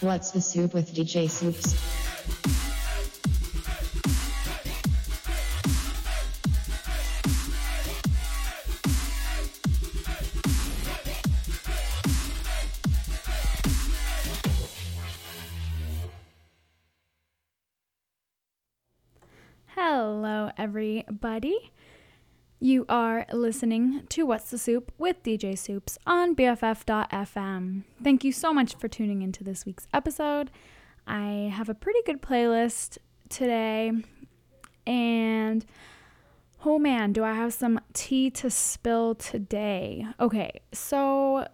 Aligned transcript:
What's 0.00 0.32
the 0.32 0.40
Soup 0.40 0.74
with 0.74 0.94
DJ 0.94 1.30
Soups? 1.30 1.74
Hello, 19.68 20.50
everybody. 20.58 21.72
You 22.64 22.86
are 22.88 23.26
listening 23.30 24.06
to 24.08 24.24
What's 24.24 24.50
the 24.50 24.56
Soup 24.56 24.90
with 24.96 25.22
DJ 25.22 25.58
Soups 25.58 25.98
on 26.06 26.34
BFF.fm. 26.34 27.82
Thank 28.02 28.24
you 28.24 28.32
so 28.32 28.54
much 28.54 28.74
for 28.76 28.88
tuning 28.88 29.20
into 29.20 29.44
this 29.44 29.66
week's 29.66 29.86
episode. 29.92 30.50
I 31.06 31.52
have 31.54 31.68
a 31.68 31.74
pretty 31.74 31.98
good 32.06 32.22
playlist 32.22 32.96
today, 33.28 33.92
and 34.86 35.66
oh 36.64 36.78
man, 36.78 37.12
do 37.12 37.22
I 37.22 37.34
have 37.34 37.52
some 37.52 37.82
tea 37.92 38.30
to 38.30 38.48
spill 38.48 39.14
today? 39.14 40.06
Okay, 40.18 40.62
so 40.72 41.46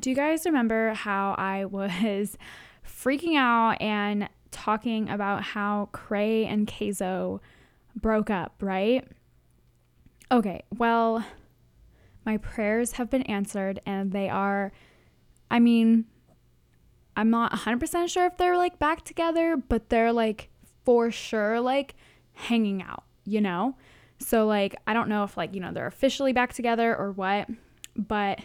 do 0.00 0.08
you 0.08 0.16
guys 0.16 0.46
remember 0.46 0.94
how 0.94 1.34
I 1.36 1.64
was 1.70 2.38
freaking 2.82 3.36
out 3.36 3.72
and 3.72 4.30
talking 4.50 5.10
about 5.10 5.42
how 5.42 5.90
Cray 5.92 6.46
and 6.46 6.66
Kayzo 6.66 7.40
broke 7.94 8.30
up, 8.30 8.54
right? 8.62 9.06
Okay, 10.30 10.62
well, 10.76 11.24
my 12.24 12.38
prayers 12.38 12.92
have 12.92 13.10
been 13.10 13.22
answered 13.22 13.80
and 13.86 14.12
they 14.12 14.28
are, 14.28 14.72
I 15.50 15.60
mean, 15.60 16.06
I'm 17.16 17.30
not 17.30 17.52
100% 17.52 18.08
sure 18.08 18.26
if 18.26 18.36
they're 18.36 18.56
like 18.56 18.78
back 18.78 19.04
together, 19.04 19.56
but 19.56 19.90
they're 19.90 20.12
like 20.12 20.48
for 20.84 21.10
sure 21.10 21.60
like 21.60 21.94
hanging 22.32 22.82
out, 22.82 23.04
you 23.24 23.40
know? 23.40 23.76
So, 24.18 24.46
like, 24.46 24.76
I 24.86 24.94
don't 24.94 25.08
know 25.08 25.24
if 25.24 25.36
like, 25.36 25.54
you 25.54 25.60
know, 25.60 25.72
they're 25.72 25.86
officially 25.86 26.32
back 26.32 26.52
together 26.52 26.96
or 26.96 27.12
what, 27.12 27.48
but 27.96 28.40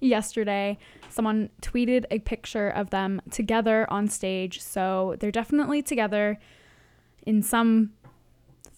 yesterday 0.00 0.78
someone 1.10 1.50
tweeted 1.60 2.04
a 2.10 2.18
picture 2.20 2.68
of 2.68 2.90
them 2.90 3.20
together 3.30 3.86
on 3.90 4.08
stage. 4.08 4.60
So, 4.60 5.16
they're 5.20 5.30
definitely 5.30 5.82
together 5.82 6.38
in 7.26 7.42
some 7.42 7.92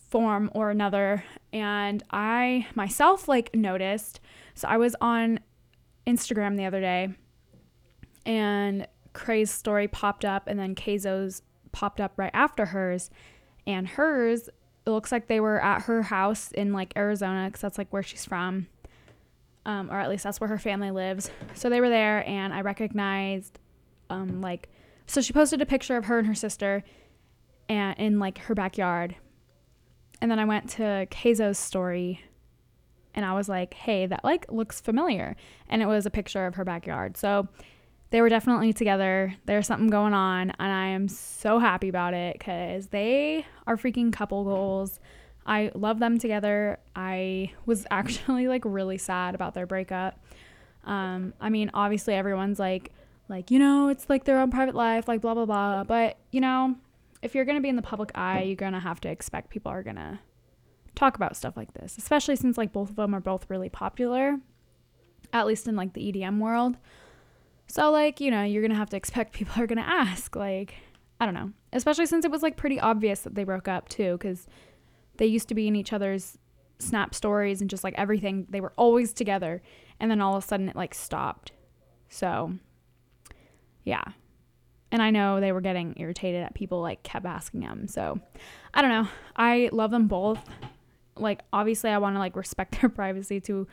form 0.09 0.51
or 0.55 0.71
another. 0.71 1.25
And 1.53 2.03
I 2.11 2.67
myself 2.75 3.29
like 3.29 3.55
noticed. 3.55 4.21
So 4.55 4.69
I 4.69 4.77
was 4.77 4.97
on 5.01 5.41
Instagram 6.07 6.57
the 6.57 6.65
other 6.65 6.81
day 6.81 7.15
and 8.25 8.87
Cray's 9.13 9.51
story 9.51 9.89
popped 9.89 10.25
up 10.25 10.47
and 10.47 10.59
then 10.59 10.75
Kayzo's 10.75 11.43
popped 11.73 12.01
up 12.01 12.13
right 12.17 12.31
after 12.35 12.67
hers. 12.67 13.11
And 13.67 13.89
hers, 13.89 14.49
it 14.49 14.91
looks 14.91 15.11
like 15.11 15.27
they 15.27 15.41
were 15.41 15.63
at 15.63 15.83
her 15.83 16.03
house 16.03 16.53
in 16.53 16.73
like 16.73 16.93
Arizona 16.97 17.47
because 17.47 17.61
that's 17.61 17.79
like 17.79 17.93
where 17.93 18.03
she's 18.03 18.25
from. 18.25 18.69
Um, 19.65 19.91
or 19.91 19.99
at 19.99 20.09
least 20.09 20.23
that's 20.23 20.41
where 20.41 20.49
her 20.49 20.59
family 20.59 20.93
lives. 20.93 21.31
So 21.55 21.69
they 21.69 21.81
were 21.81 21.89
there 21.89 22.27
and 22.29 22.55
I 22.55 22.61
recognized 22.61 23.59
um, 24.11 24.41
like 24.41 24.69
so 25.09 25.21
she 25.21 25.33
posted 25.33 25.61
a 25.61 25.67
picture 25.67 25.97
of 25.97 26.05
her 26.07 26.19
and 26.19 26.27
her 26.27 26.35
sister 26.35 26.85
and 27.69 27.99
in 27.99 28.19
like 28.19 28.39
her 28.39 28.55
backyard 28.55 29.17
and 30.21 30.31
then 30.31 30.39
I 30.39 30.45
went 30.45 30.71
to 30.71 31.07
Kayzo's 31.11 31.59
story 31.59 32.23
and 33.15 33.25
I 33.25 33.33
was 33.35 33.49
like, 33.49 33.75
hey, 33.75 34.07
that 34.07 34.25
like 34.25 34.47
looks 34.51 34.81
familiar. 34.81 35.37
And 35.69 35.83
it 35.83 35.87
was 35.87 36.07
a 36.07 36.11
picture 36.11 36.47
of 36.47 36.55
her 36.55 36.65
backyard. 36.65 37.17
So 37.17 37.49
they 38.11 38.21
were 38.21 38.29
definitely 38.29 38.73
together. 38.73 39.35
There's 39.47 39.67
something 39.67 39.89
going 39.89 40.13
on. 40.13 40.51
And 40.59 40.73
I 40.73 40.89
am 40.89 41.09
so 41.09 41.59
happy 41.59 41.89
about 41.89 42.15
it 42.15 42.39
because 42.39 42.89
they 42.89 43.47
are 43.67 43.77
freaking 43.77 44.13
couple 44.13 44.45
goals. 44.45 45.01
I 45.47 45.71
love 45.75 45.99
them 45.99 46.19
together. 46.19 46.79
I 46.95 47.53
was 47.65 47.87
actually 47.91 48.49
like 48.49 48.63
really 48.65 48.99
sad 48.99 49.35
about 49.35 49.55
their 49.55 49.67
breakup. 49.67 50.21
Um, 50.85 51.33
I 51.41 51.49
mean, 51.49 51.71
obviously 51.75 52.15
everyone's 52.15 52.59
like, 52.59 52.93
like, 53.29 53.51
you 53.51 53.59
know, 53.59 53.89
it's 53.89 54.09
like 54.09 54.25
their 54.25 54.39
own 54.39 54.51
private 54.51 54.77
life, 54.77 55.09
like 55.09 55.21
blah, 55.21 55.35
blah, 55.35 55.47
blah. 55.47 55.83
But, 55.83 56.17
you 56.31 56.41
know, 56.41 56.77
if 57.27 57.35
you're 57.35 57.45
going 57.45 57.57
to 57.59 57.63
be 57.63 57.69
in 57.69 57.77
the 57.77 57.83
public 57.83 58.13
eye, 58.15 58.43
you're 58.43 58.57
going 58.57 58.73
to 58.73 58.81
have 58.81 59.01
to 59.01 59.09
expect 59.09 59.51
people 59.51 59.71
are 59.71 59.83
going 59.83 59.97
to 59.97 60.19
talk 60.95 61.17
about 61.17 61.37
stuff 61.37 61.57
like 61.57 61.75
this, 61.75 61.99
especially 61.99 62.37
since 62.37 62.57
like 62.57 62.73
both 62.73 62.89
of 62.89 62.97
them 62.97 63.15
are 63.15 63.21
both 63.21 63.51
really 63.51 63.69
popular, 63.69 64.39
at 65.33 65.47
least 65.47 65.67
in 65.67 65.75
like 65.75 65.93
the 65.93 66.13
EDM 66.13 66.39
world. 66.39 66.77
So 67.67 67.91
like, 67.91 68.21
you 68.21 68.31
know, 68.31 68.45
you're 68.45 68.63
going 68.63 68.71
to 68.71 68.77
have 68.79 68.91
to 68.91 68.97
expect 68.97 69.33
people 69.35 69.61
are 69.61 69.67
going 69.67 69.83
to 69.83 69.89
ask 69.89 70.35
like 70.35 70.75
I 71.19 71.25
don't 71.25 71.35
know, 71.35 71.53
especially 71.73 72.07
since 72.07 72.25
it 72.25 72.31
was 72.31 72.43
like 72.43 72.57
pretty 72.57 72.79
obvious 72.79 73.21
that 73.21 73.35
they 73.35 73.45
broke 73.45 73.69
up 73.69 73.89
too 73.89 74.19
cuz 74.19 74.47
they 75.17 75.25
used 75.25 75.49
to 75.49 75.55
be 75.55 75.67
in 75.67 75.75
each 75.75 75.95
other's 75.95 76.39
snap 76.79 77.15
stories 77.15 77.63
and 77.63 77.71
just 77.71 77.83
like 77.83 77.95
everything. 77.97 78.47
They 78.51 78.61
were 78.61 78.75
always 78.77 79.15
together 79.15 79.63
and 79.99 80.11
then 80.11 80.21
all 80.21 80.37
of 80.37 80.45
a 80.45 80.47
sudden 80.47 80.69
it 80.69 80.77
like 80.77 80.95
stopped. 80.95 81.53
So 82.09 82.59
yeah, 83.85 84.05
and 84.93 85.03
I 85.03 85.11
know 85.11 85.41
they 85.41 85.53
were 85.53 85.61
getting 85.61 85.95
irritated 85.97 86.43
at 86.43 86.55
people 86.55 86.81
like 86.81 87.03
kept 87.03 87.27
asking 87.27 87.61
them. 87.61 87.89
So 87.89 88.21
I 88.73 88.83
don't 88.83 88.91
know. 88.91 89.09
I 89.35 89.69
love 89.73 89.91
them 89.91 90.07
both. 90.07 90.43
Like 91.17 91.43
obviously 91.53 91.91
I 91.91 91.99
want 91.99 92.15
to 92.15 92.19
like 92.19 92.37
respect 92.37 92.79
their 92.81 92.91
privacy 92.91 93.41
too. 93.41 93.67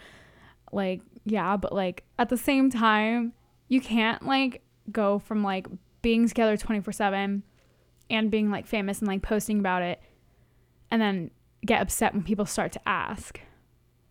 Like 0.71 1.01
yeah, 1.25 1.57
but 1.57 1.73
like 1.73 2.03
at 2.17 2.29
the 2.29 2.37
same 2.37 2.69
time, 2.69 3.33
you 3.67 3.79
can't 3.79 4.25
like 4.25 4.61
go 4.91 5.19
from 5.19 5.43
like 5.43 5.67
being 6.01 6.27
together 6.27 6.57
24/7 6.57 7.43
and 8.09 8.31
being 8.31 8.51
like 8.51 8.67
famous 8.67 8.99
and 8.99 9.07
like 9.07 9.21
posting 9.21 9.59
about 9.59 9.81
it 9.81 10.01
and 10.91 11.01
then 11.01 11.31
get 11.65 11.81
upset 11.81 12.13
when 12.13 12.23
people 12.23 12.45
start 12.45 12.71
to 12.73 12.81
ask. 12.87 13.39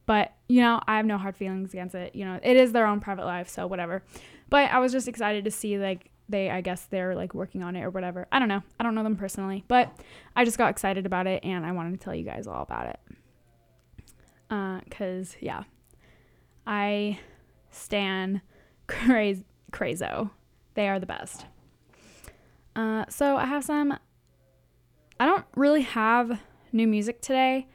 But, 0.06 0.32
you 0.48 0.60
know, 0.60 0.80
I 0.86 0.96
have 0.96 1.06
no 1.06 1.16
hard 1.16 1.36
feelings 1.36 1.72
against 1.72 1.94
it. 1.94 2.14
You 2.14 2.24
know, 2.24 2.40
it 2.42 2.56
is 2.56 2.72
their 2.72 2.86
own 2.86 3.00
private 3.00 3.24
life, 3.24 3.48
so 3.48 3.66
whatever. 3.66 4.02
But 4.50 4.70
I 4.70 4.78
was 4.78 4.92
just 4.92 5.06
excited 5.06 5.44
to 5.44 5.50
see 5.50 5.78
like 5.78 6.10
they 6.32 6.50
I 6.50 6.60
guess 6.60 6.86
they're 6.86 7.14
like 7.14 7.34
working 7.34 7.62
on 7.62 7.76
it 7.76 7.82
or 7.82 7.90
whatever. 7.90 8.26
I 8.32 8.40
don't 8.40 8.48
know. 8.48 8.62
I 8.80 8.82
don't 8.82 8.96
know 8.96 9.04
them 9.04 9.16
personally, 9.16 9.64
but 9.68 9.92
I 10.34 10.44
just 10.44 10.58
got 10.58 10.70
excited 10.70 11.06
about 11.06 11.28
it 11.28 11.44
and 11.44 11.64
I 11.64 11.70
wanted 11.70 11.92
to 11.92 12.04
tell 12.04 12.14
you 12.14 12.24
guys 12.24 12.48
all 12.48 12.62
about 12.62 12.88
it. 12.88 13.00
Uh, 14.50 14.80
cause 14.90 15.36
yeah, 15.40 15.62
I 16.66 17.20
stan 17.70 18.42
crazy 18.88 19.44
crazo. 19.70 20.30
They 20.74 20.88
are 20.88 20.98
the 20.98 21.06
best. 21.06 21.46
Uh, 22.74 23.04
so 23.08 23.36
I 23.36 23.46
have 23.46 23.64
some. 23.64 23.96
I 25.20 25.26
don't 25.26 25.44
really 25.54 25.82
have 25.82 26.40
new 26.72 26.88
music 26.88 27.20
today. 27.20 27.68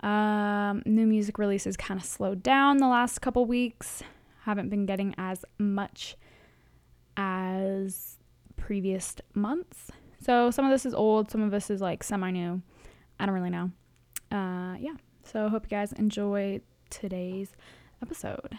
Um, 0.00 0.82
new 0.84 1.06
music 1.06 1.38
releases 1.38 1.76
kind 1.76 2.00
of 2.00 2.06
slowed 2.06 2.42
down 2.42 2.78
the 2.78 2.88
last 2.88 3.20
couple 3.20 3.44
weeks. 3.44 4.02
Haven't 4.44 4.68
been 4.68 4.86
getting 4.86 5.14
as 5.18 5.44
much 5.58 6.16
as 7.52 8.18
previous 8.56 9.16
months. 9.34 9.90
So 10.24 10.50
some 10.50 10.64
of 10.64 10.70
this 10.70 10.86
is 10.86 10.94
old, 10.94 11.30
some 11.30 11.42
of 11.42 11.50
this 11.50 11.70
is 11.70 11.80
like 11.80 12.02
semi 12.02 12.30
new. 12.30 12.62
I 13.18 13.26
don't 13.26 13.34
really 13.34 13.50
know. 13.50 13.70
Uh, 14.30 14.76
yeah. 14.78 14.94
So 15.24 15.48
hope 15.48 15.64
you 15.64 15.70
guys 15.70 15.92
enjoy 15.92 16.60
today's 16.90 17.52
episode. 18.02 18.58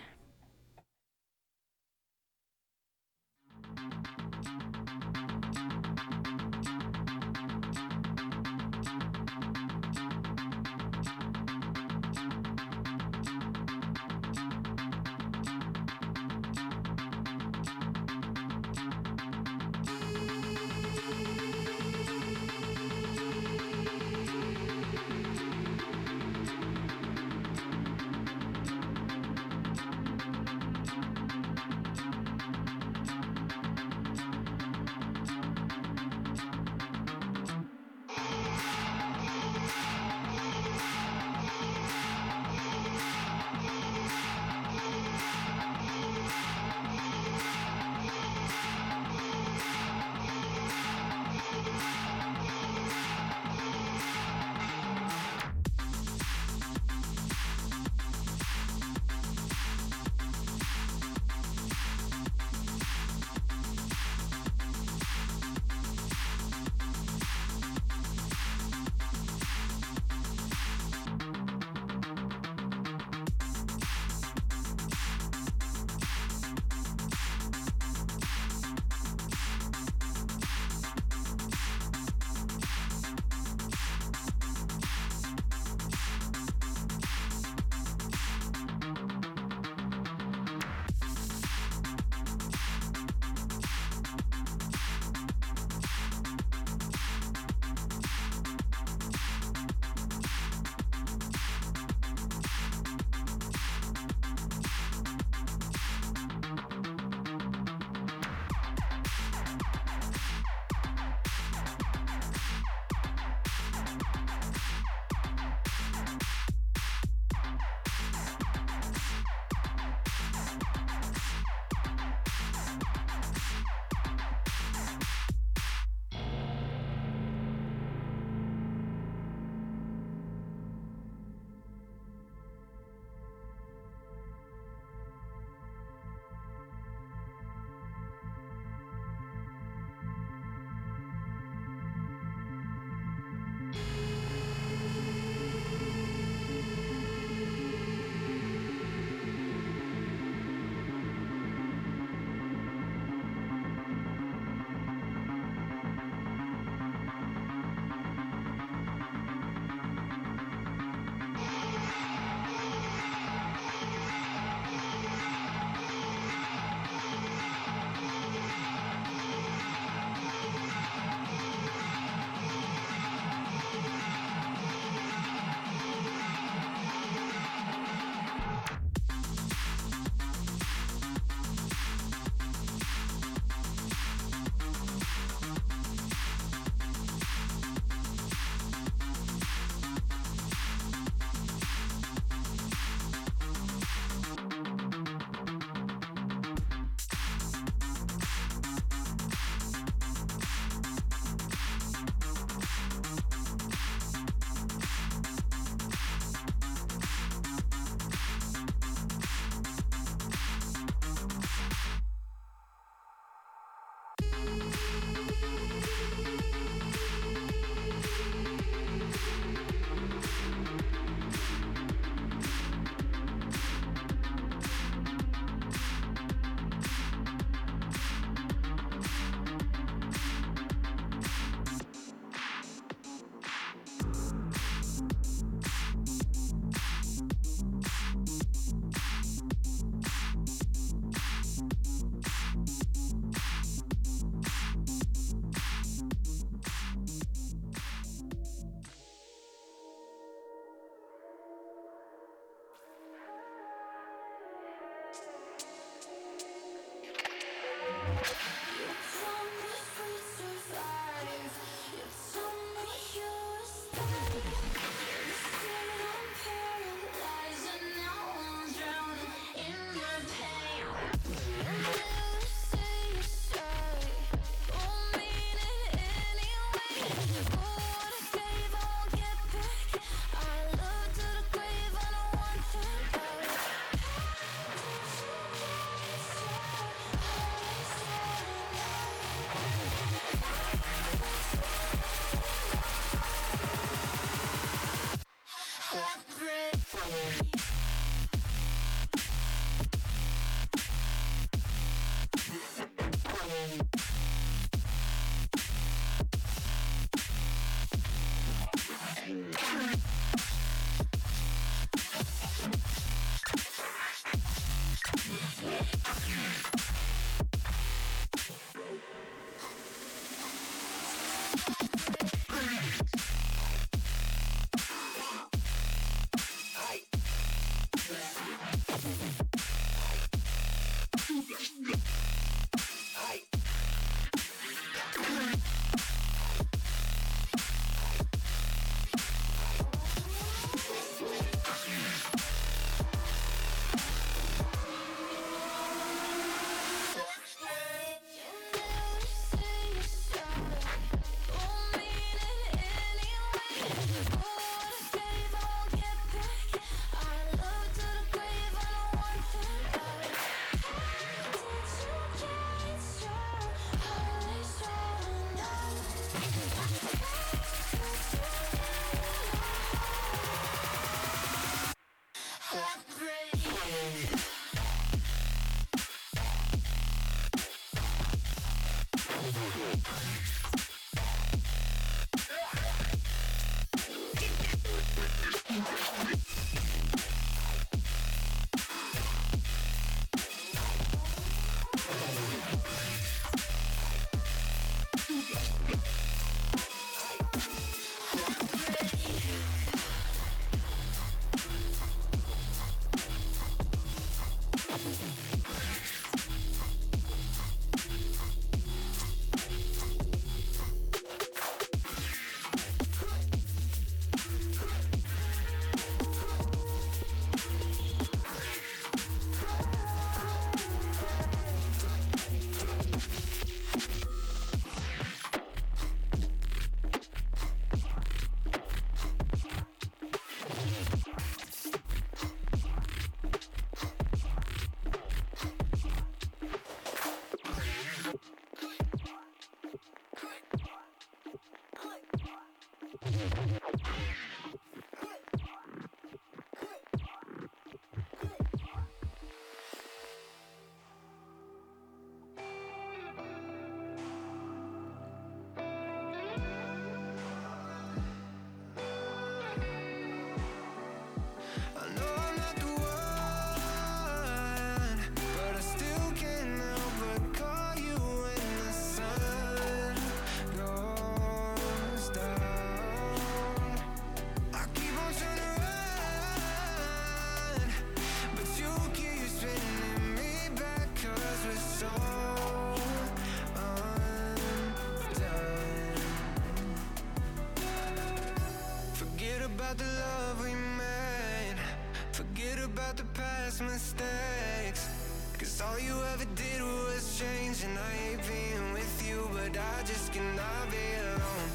all 495.89 495.99
you 495.99 496.15
ever 496.33 496.45
did 496.55 496.81
was 496.81 497.37
change 497.39 497.83
And 497.83 497.97
I 497.97 498.11
hate 498.23 498.41
being 498.47 498.93
with 498.93 499.27
you 499.27 499.49
But 499.53 499.77
I 499.77 500.03
just 500.03 500.31
cannot 500.31 500.83
be 500.89 501.05
alone. 501.21 501.69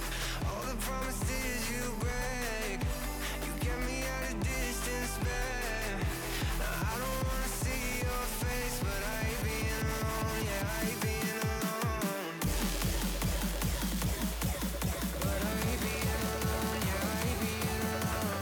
All 0.49 0.62
the 0.71 0.77
promises 0.87 1.61
you 1.73 1.85
break 2.00 2.79
You 3.45 3.53
get 3.61 3.79
me 3.88 4.05
at 4.15 4.33
a 4.33 4.35
distance, 4.35 5.12
babe 5.27 6.00
Now 6.61 6.91
I 6.91 6.95
don't 7.03 7.21
wanna 7.29 7.50
see 7.62 7.85
your 8.07 8.25
face 8.43 8.77
But 8.87 9.00
I 9.15 9.19
hate 9.29 9.43
being 9.49 9.87
alone, 9.99 10.41
yeah, 10.49 10.73
I 10.75 10.81
hate 10.87 11.00
being 11.05 11.33
alone. 11.38 12.37
But 15.23 15.41
I 15.49 15.55
hate 15.67 15.81
being 15.85 16.11
alone, 16.29 16.81
yeah, 16.88 17.12
I 17.12 17.19
hate 17.25 17.41
being 17.45 17.73
alone. 17.88 18.38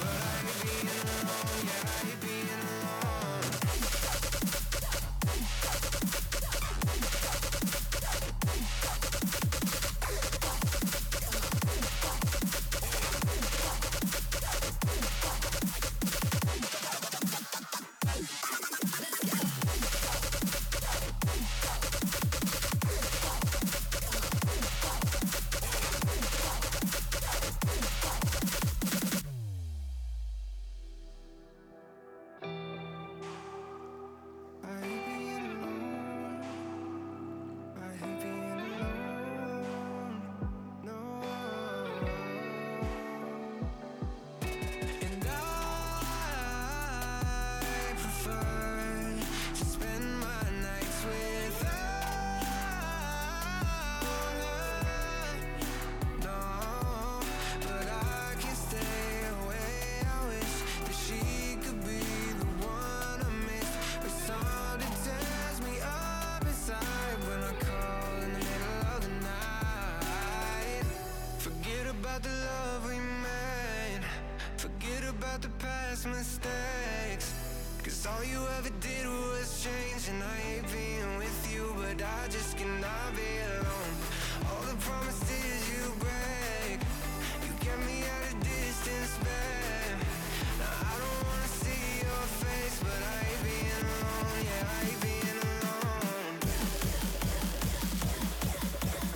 But 0.00 0.16
I 0.16 0.36
hate 0.44 0.60
being 0.64 0.88
alone, 0.96 1.64
yeah, 1.66 1.82
I 1.82 2.00
hate 2.06 2.20
being 2.20 2.26
alone 2.26 2.27
All 78.18 78.24
you 78.24 78.42
ever 78.58 78.70
did 78.80 79.06
was 79.06 79.62
change 79.62 80.08
And 80.08 80.20
I 80.20 80.36
hate 80.46 80.66
being 80.72 81.18
with 81.18 81.54
you 81.54 81.72
But 81.76 82.02
I 82.02 82.26
just 82.26 82.56
cannot 82.58 83.14
be 83.14 83.30
alone. 83.46 83.94
All 84.50 84.62
the 84.66 84.74
promises 84.82 85.60
you 85.70 85.84
break 86.02 86.80
You 87.46 87.52
get 87.62 87.78
me 87.86 88.02
at 88.02 88.32
a 88.32 88.34
distance, 88.42 89.14
babe. 89.22 90.02
Now 90.58 90.90
I 90.90 90.94
don't 90.98 91.22
wanna 91.30 91.50
see 91.62 92.02
your 92.02 92.24
face 92.42 92.76
But 92.82 93.00
I 93.06 93.18
hate 93.22 93.42
being 93.46 93.86
alone 93.86 94.42
Yeah, 94.50 94.66
I 94.66 94.82
hate 94.82 95.00
being 95.06 95.38
alone. 95.38 96.42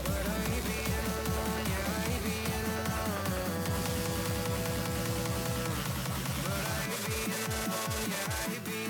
But 0.07 0.25
I 0.31 0.39
hate 0.47 0.67
being 0.71 0.95
alone 1.11 1.65
Yeah, 1.73 1.91
I 1.91 2.07
hate 2.07 2.23
being 2.31 2.55
alone. 2.71 3.27
But 6.47 6.63
I 6.71 6.83
hate 6.87 7.03
being 7.11 7.35
alone 7.43 8.07
Yeah, 8.07 8.31
I 8.31 8.47
hate 8.47 8.63
being 8.63 8.79
alone. 8.79 8.82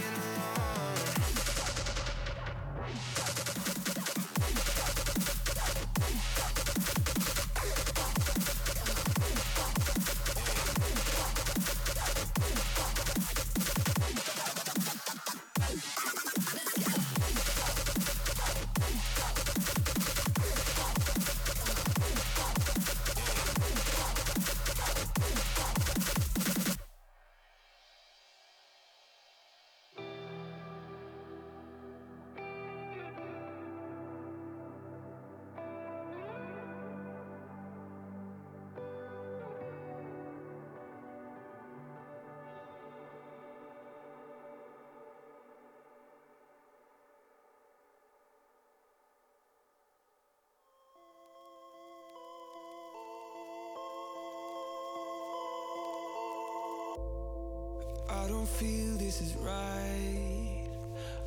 Feel 58.52 58.96
this 58.98 59.20
is 59.22 59.34
right. 59.36 60.68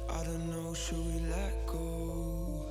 I 0.09 0.23
don't 0.23 0.49
know, 0.51 0.73
should 0.73 1.03
we 1.05 1.19
let 1.29 1.65
go? 1.65 2.65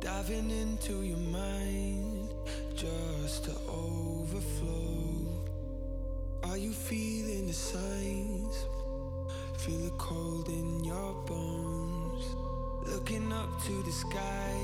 Diving 0.00 0.50
into 0.50 1.02
your 1.02 1.18
mind 1.18 2.28
just 2.74 3.44
to 3.44 3.52
overflow. 3.68 5.28
Are 6.42 6.58
you 6.58 6.72
feeling 6.72 7.46
the 7.46 7.52
signs? 7.52 8.66
Feel 9.58 9.78
the 9.78 9.94
cold 9.98 10.48
in 10.48 10.84
your 10.84 11.14
bones. 11.26 12.24
Looking 12.86 13.32
up 13.32 13.62
to 13.66 13.82
the 13.84 13.92
sky 13.92 14.56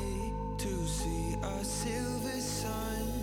to 0.59 0.87
see 0.87 1.37
a 1.41 1.65
silver 1.65 2.41
sun. 2.41 3.18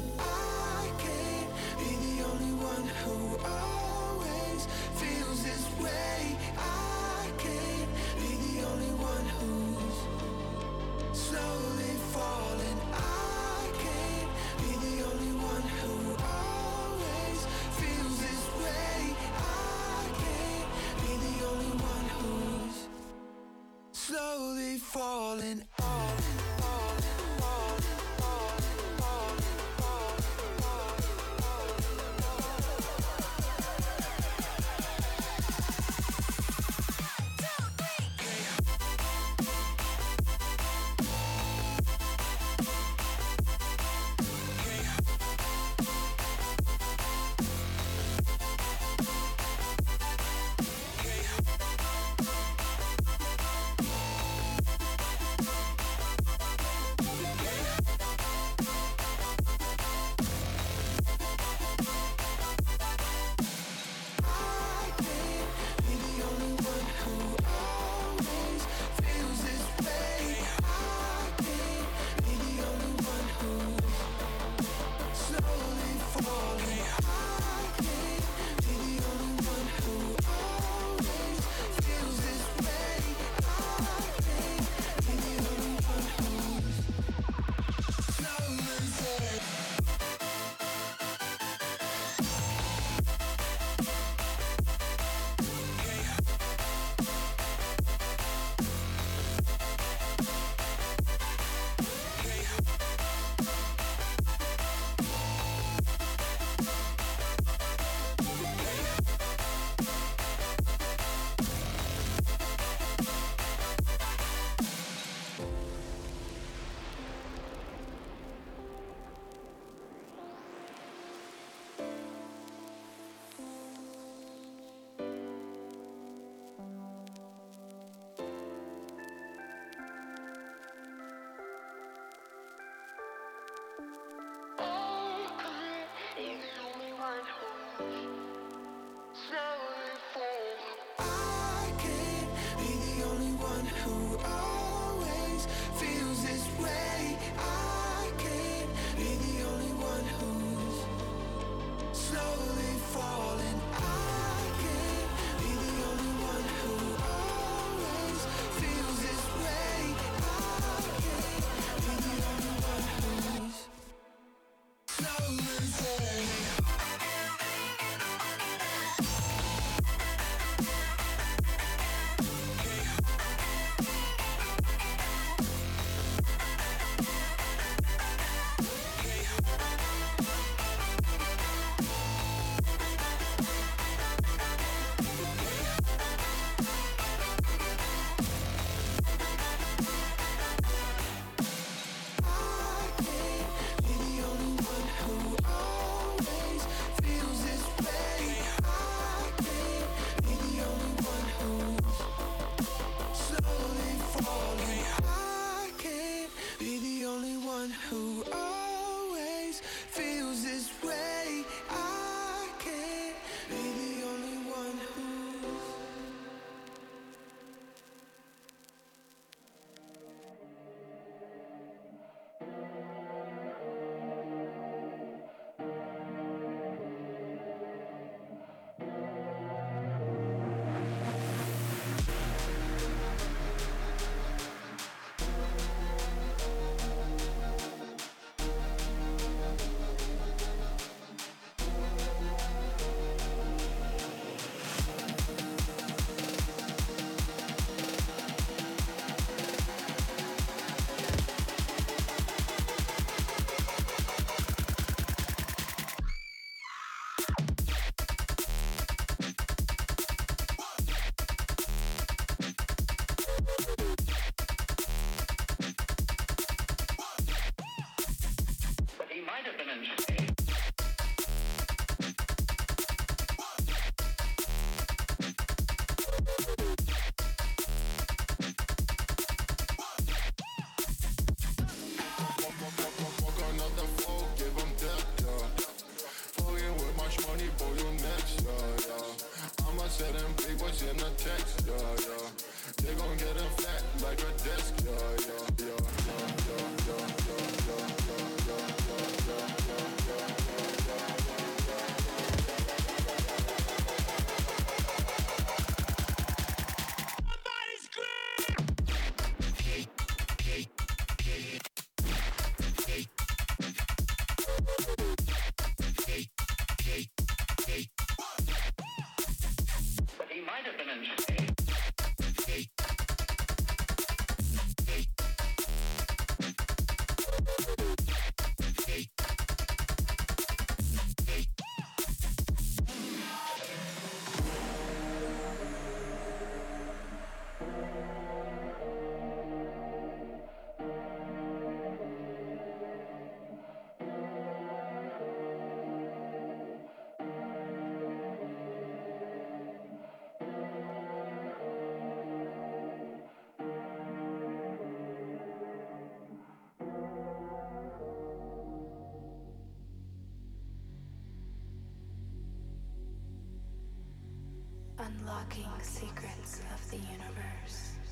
Unlocking 365.05 365.69
secrets 365.83 366.61
of 366.73 366.89
the 366.89 366.97
universe. 366.97 368.04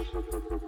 Unlocking 0.00 0.60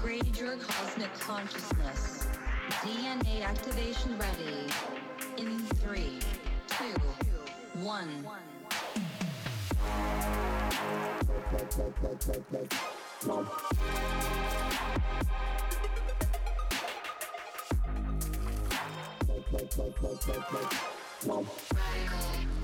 upgrade 0.00 0.34
your 0.38 0.56
cosmic 0.56 1.12
consciousness. 1.12 2.26
DNA 2.80 3.42
activation 3.42 4.18
ready. 4.18 4.66
In 5.36 5.58
three, 5.76 6.18
two, 6.68 6.98
one. 7.82 8.24
People 21.62 22.59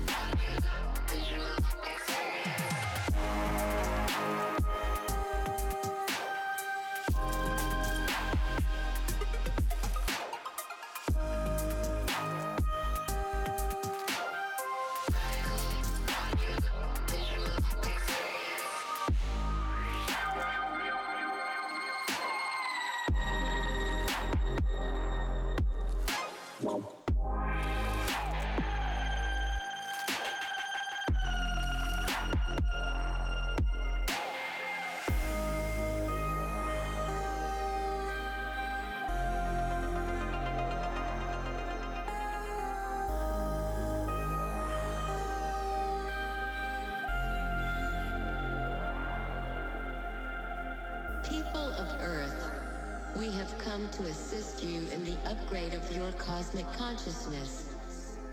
upgrade 55.47 55.73
of 55.73 55.95
your 55.95 56.11
cosmic 56.13 56.65
consciousness. 56.73 57.73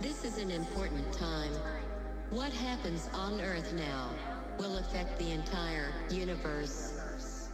This 0.01 0.25
is 0.25 0.39
an 0.39 0.51
important 0.51 1.13
time. 1.13 1.53
What 2.31 2.53
happens 2.53 3.09
on 3.15 3.41
Earth 3.41 3.73
now 3.75 4.11
will 4.59 4.79
affect 4.79 5.17
the 5.21 5.31
entire 5.31 5.93
universe. 6.11 7.49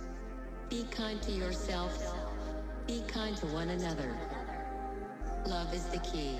Be 0.70 0.86
kind 0.90 1.20
to 1.22 1.32
yourself. 1.32 2.14
Be 2.86 3.02
kind 3.06 3.36
to 3.36 3.46
one 3.48 3.68
another. 3.68 4.16
Love 5.46 5.74
is 5.74 5.84
the 5.86 5.98
key. 5.98 6.38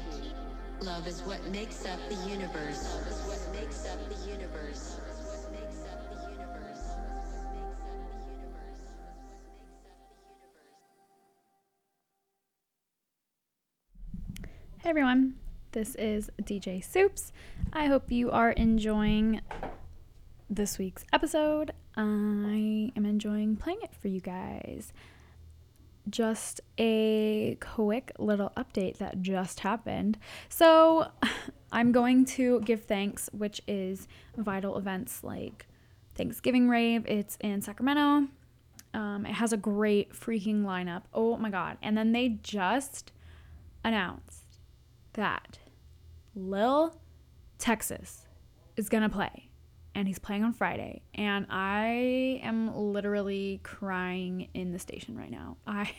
Love 0.81 1.07
is 1.07 1.21
what 1.21 1.47
makes 1.51 1.85
up 1.85 1.99
the 2.09 2.31
universe. 2.31 2.95
Love 2.95 3.07
is 3.07 3.21
what 3.27 3.55
makes 3.55 3.87
up 3.87 3.99
the 4.09 4.31
universe. 4.31 5.00
Everyone, 14.91 15.35
this 15.71 15.95
is 15.95 16.33
DJ 16.43 16.83
Soups. 16.83 17.33
I 17.73 17.87
hope 17.87 18.11
you 18.11 18.29
are 18.33 18.51
enjoying 18.51 19.41
this 20.51 20.79
week's 20.79 21.05
episode. 21.13 21.71
I 21.97 22.91
am 22.97 23.07
enjoying 23.07 23.55
playing 23.55 23.79
it 23.85 23.95
for 23.95 24.09
you 24.09 24.21
guys. 24.21 24.93
Just 26.09 26.61
a 26.77 27.57
quick 27.61 28.11
little 28.19 28.51
update 28.57 28.99
that 28.99 29.23
just 29.23 29.61
happened. 29.61 30.19
So, 30.49 31.13
I'm 31.71 31.93
going 31.93 32.25
to 32.25 32.61
give 32.63 32.83
thanks, 32.83 33.31
which 33.33 33.63
is 33.69 34.09
vital 34.37 34.77
events 34.77 35.23
like 35.23 35.69
Thanksgiving 36.17 36.69
Rave. 36.69 37.07
It's 37.07 37.39
in 37.41 37.63
Sacramento. 37.63 38.27
Um, 38.93 39.25
it 39.25 39.35
has 39.35 39.53
a 39.53 39.57
great 39.57 40.15
freaking 40.15 40.65
lineup. 40.65 41.03
Oh 41.15 41.37
my 41.37 41.49
god. 41.49 41.79
And 41.81 41.97
then 41.97 42.11
they 42.11 42.41
just 42.43 43.13
announced 43.85 44.40
that 45.15 45.59
Lil 46.35 46.97
Texas 47.59 48.27
is 48.77 48.89
gonna 48.89 49.09
play, 49.09 49.51
and 49.95 50.07
he's 50.07 50.19
playing 50.19 50.45
on 50.45 50.53
Friday. 50.53 51.03
And 51.15 51.47
I 51.51 52.41
am 52.43 52.75
literally 52.75 53.61
crying 53.63 54.49
in 54.55 54.73
the 54.73 54.79
station 54.79 55.17
right 55.17 55.31
now. 55.31 55.57
I, 55.67 55.93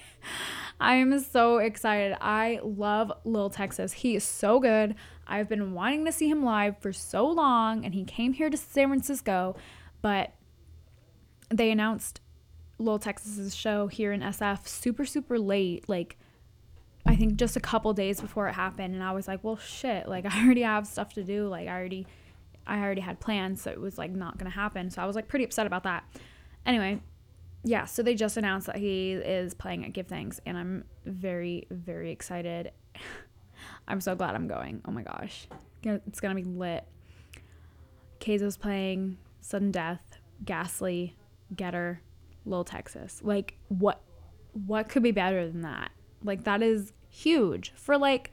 I 0.79 0.95
am 0.95 1.19
so 1.19 1.57
excited. 1.57 2.17
I 2.19 2.59
love 2.63 3.11
Lil 3.23 3.49
Texas. 3.49 3.93
He 3.93 4.15
is 4.15 4.23
so 4.23 4.59
good. 4.59 4.95
I've 5.27 5.47
been 5.47 5.73
wanting 5.73 6.05
to 6.05 6.11
see 6.11 6.29
him 6.29 6.43
live 6.43 6.77
for 6.79 6.91
so 6.91 7.27
long, 7.27 7.85
and 7.85 7.93
he 7.93 8.03
came 8.03 8.33
here 8.33 8.49
to 8.49 8.57
San 8.57 8.87
Francisco, 8.87 9.55
but 10.01 10.31
they 11.49 11.71
announced 11.71 12.21
Lil 12.79 12.99
Texas's 12.99 13.55
show 13.55 13.87
here 13.87 14.11
in 14.11 14.21
SF 14.21 14.67
super 14.67 15.05
super 15.05 15.37
late, 15.37 15.87
like 15.87 16.17
I 17.05 17.15
think 17.15 17.35
just 17.35 17.55
a 17.55 17.59
couple 17.59 17.93
days 17.93 18.21
before 18.21 18.47
it 18.47 18.53
happened 18.53 18.93
and 18.93 19.03
I 19.03 19.11
was 19.11 19.27
like, 19.27 19.43
well 19.43 19.57
shit, 19.57 20.07
like 20.07 20.25
I 20.29 20.43
already 20.43 20.61
have 20.61 20.87
stuff 20.87 21.13
to 21.13 21.23
do, 21.23 21.47
like 21.47 21.67
I 21.67 21.71
already 21.71 22.07
I 22.65 22.79
already 22.79 23.01
had 23.01 23.19
plans, 23.19 23.61
so 23.61 23.71
it 23.71 23.79
was 23.79 23.97
like 23.97 24.11
not 24.11 24.37
to 24.51 24.55
happen. 24.55 24.89
So 24.89 25.01
I 25.01 25.05
was 25.05 25.15
like 25.15 25.27
pretty 25.27 25.45
upset 25.45 25.65
about 25.65 25.83
that. 25.83 26.03
Anyway, 26.65 27.01
yeah, 27.63 27.85
so 27.85 28.03
they 28.03 28.15
just 28.15 28.37
announced 28.37 28.67
that 28.67 28.77
he 28.77 29.13
is 29.13 29.53
playing 29.53 29.85
at 29.85 29.93
Give 29.93 30.07
Thanks 30.07 30.39
and 30.45 30.57
I'm 30.57 30.85
very 31.05 31.67
very 31.69 32.11
excited. 32.11 32.71
I'm 33.87 34.01
so 34.01 34.15
glad 34.15 34.35
I'm 34.35 34.47
going. 34.47 34.81
Oh 34.87 34.91
my 34.91 35.03
gosh. 35.03 35.47
It's 35.83 36.19
to 36.19 36.35
be 36.35 36.43
lit. 36.43 36.85
Kayzo's 38.19 38.57
playing 38.57 39.17
Sudden 39.41 39.71
Death, 39.71 40.19
Ghastly, 40.45 41.15
Getter, 41.55 42.01
Lil 42.45 42.63
Texas. 42.63 43.21
Like 43.23 43.55
what 43.67 44.01
what 44.53 44.89
could 44.89 45.03
be 45.03 45.11
better 45.11 45.47
than 45.47 45.61
that? 45.61 45.91
Like 46.23 46.43
that 46.43 46.61
is 46.61 46.93
huge 47.09 47.73
for 47.75 47.97
like 47.97 48.31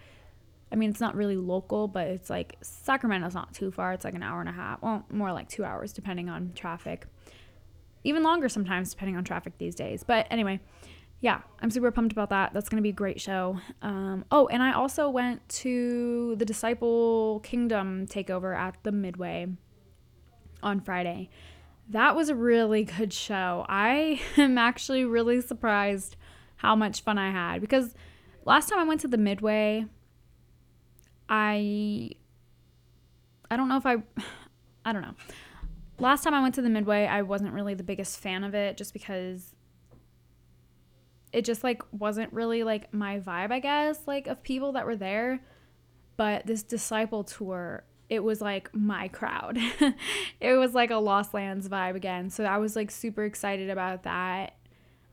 I 0.70 0.76
mean 0.76 0.90
it's 0.90 1.00
not 1.00 1.14
really 1.14 1.36
local, 1.36 1.88
but 1.88 2.06
it's 2.08 2.30
like 2.30 2.56
Sacramento's 2.60 3.34
not 3.34 3.54
too 3.54 3.70
far. 3.70 3.92
It's 3.92 4.04
like 4.04 4.14
an 4.14 4.22
hour 4.22 4.40
and 4.40 4.48
a 4.48 4.52
half. 4.52 4.82
Well, 4.82 5.04
more 5.10 5.32
like 5.32 5.48
2 5.48 5.64
hours 5.64 5.92
depending 5.92 6.28
on 6.28 6.52
traffic. 6.54 7.06
Even 8.04 8.22
longer 8.22 8.48
sometimes 8.48 8.90
depending 8.90 9.16
on 9.16 9.24
traffic 9.24 9.58
these 9.58 9.74
days. 9.74 10.04
But 10.04 10.26
anyway, 10.30 10.60
yeah, 11.20 11.40
I'm 11.60 11.70
super 11.70 11.90
pumped 11.90 12.12
about 12.12 12.30
that. 12.30 12.52
That's 12.52 12.68
going 12.68 12.76
to 12.76 12.82
be 12.82 12.90
a 12.90 12.92
great 12.92 13.20
show. 13.20 13.58
Um, 13.82 14.24
oh, 14.30 14.46
and 14.48 14.62
I 14.62 14.72
also 14.72 15.08
went 15.10 15.46
to 15.48 16.36
the 16.36 16.44
Disciple 16.44 17.40
Kingdom 17.40 18.06
takeover 18.06 18.56
at 18.56 18.76
the 18.84 18.92
Midway 18.92 19.48
on 20.62 20.80
Friday. 20.80 21.28
That 21.88 22.14
was 22.14 22.28
a 22.28 22.36
really 22.36 22.84
good 22.84 23.12
show. 23.12 23.66
I 23.68 24.20
am 24.36 24.58
actually 24.58 25.04
really 25.04 25.40
surprised 25.40 26.16
how 26.58 26.76
much 26.76 27.00
fun 27.00 27.18
I 27.18 27.30
had 27.30 27.60
because 27.60 27.94
last 28.44 28.68
time 28.68 28.78
I 28.78 28.84
went 28.84 29.00
to 29.00 29.08
the 29.08 29.16
Midway, 29.16 29.86
I 31.28 32.10
I 33.50 33.56
don't 33.56 33.68
know 33.68 33.76
if 33.76 33.86
I 33.86 33.96
I 34.84 34.92
don't 34.92 35.02
know. 35.02 35.14
Last 35.98 36.22
time 36.22 36.34
I 36.34 36.42
went 36.42 36.54
to 36.54 36.62
the 36.62 36.70
Midway, 36.70 37.06
I 37.06 37.22
wasn't 37.22 37.52
really 37.52 37.74
the 37.74 37.82
biggest 37.82 38.20
fan 38.20 38.44
of 38.44 38.54
it 38.54 38.76
just 38.76 38.92
because 38.92 39.54
it 41.32 41.44
just 41.44 41.64
like 41.64 41.82
wasn't 41.92 42.32
really 42.32 42.62
like 42.62 42.92
my 42.92 43.20
vibe, 43.20 43.50
I 43.50 43.58
guess, 43.58 44.00
like 44.06 44.26
of 44.26 44.42
people 44.42 44.72
that 44.72 44.86
were 44.86 44.96
there. 44.96 45.40
But 46.16 46.46
this 46.46 46.62
disciple 46.62 47.22
tour, 47.24 47.84
it 48.08 48.20
was 48.20 48.40
like 48.40 48.74
my 48.74 49.08
crowd. 49.08 49.58
it 50.40 50.54
was 50.54 50.74
like 50.74 50.90
a 50.90 50.96
Lost 50.96 51.34
Lands 51.34 51.68
vibe 51.68 51.94
again. 51.94 52.30
So 52.30 52.44
I 52.44 52.58
was 52.58 52.74
like 52.74 52.90
super 52.90 53.24
excited 53.24 53.70
about 53.70 54.04
that. 54.04 54.56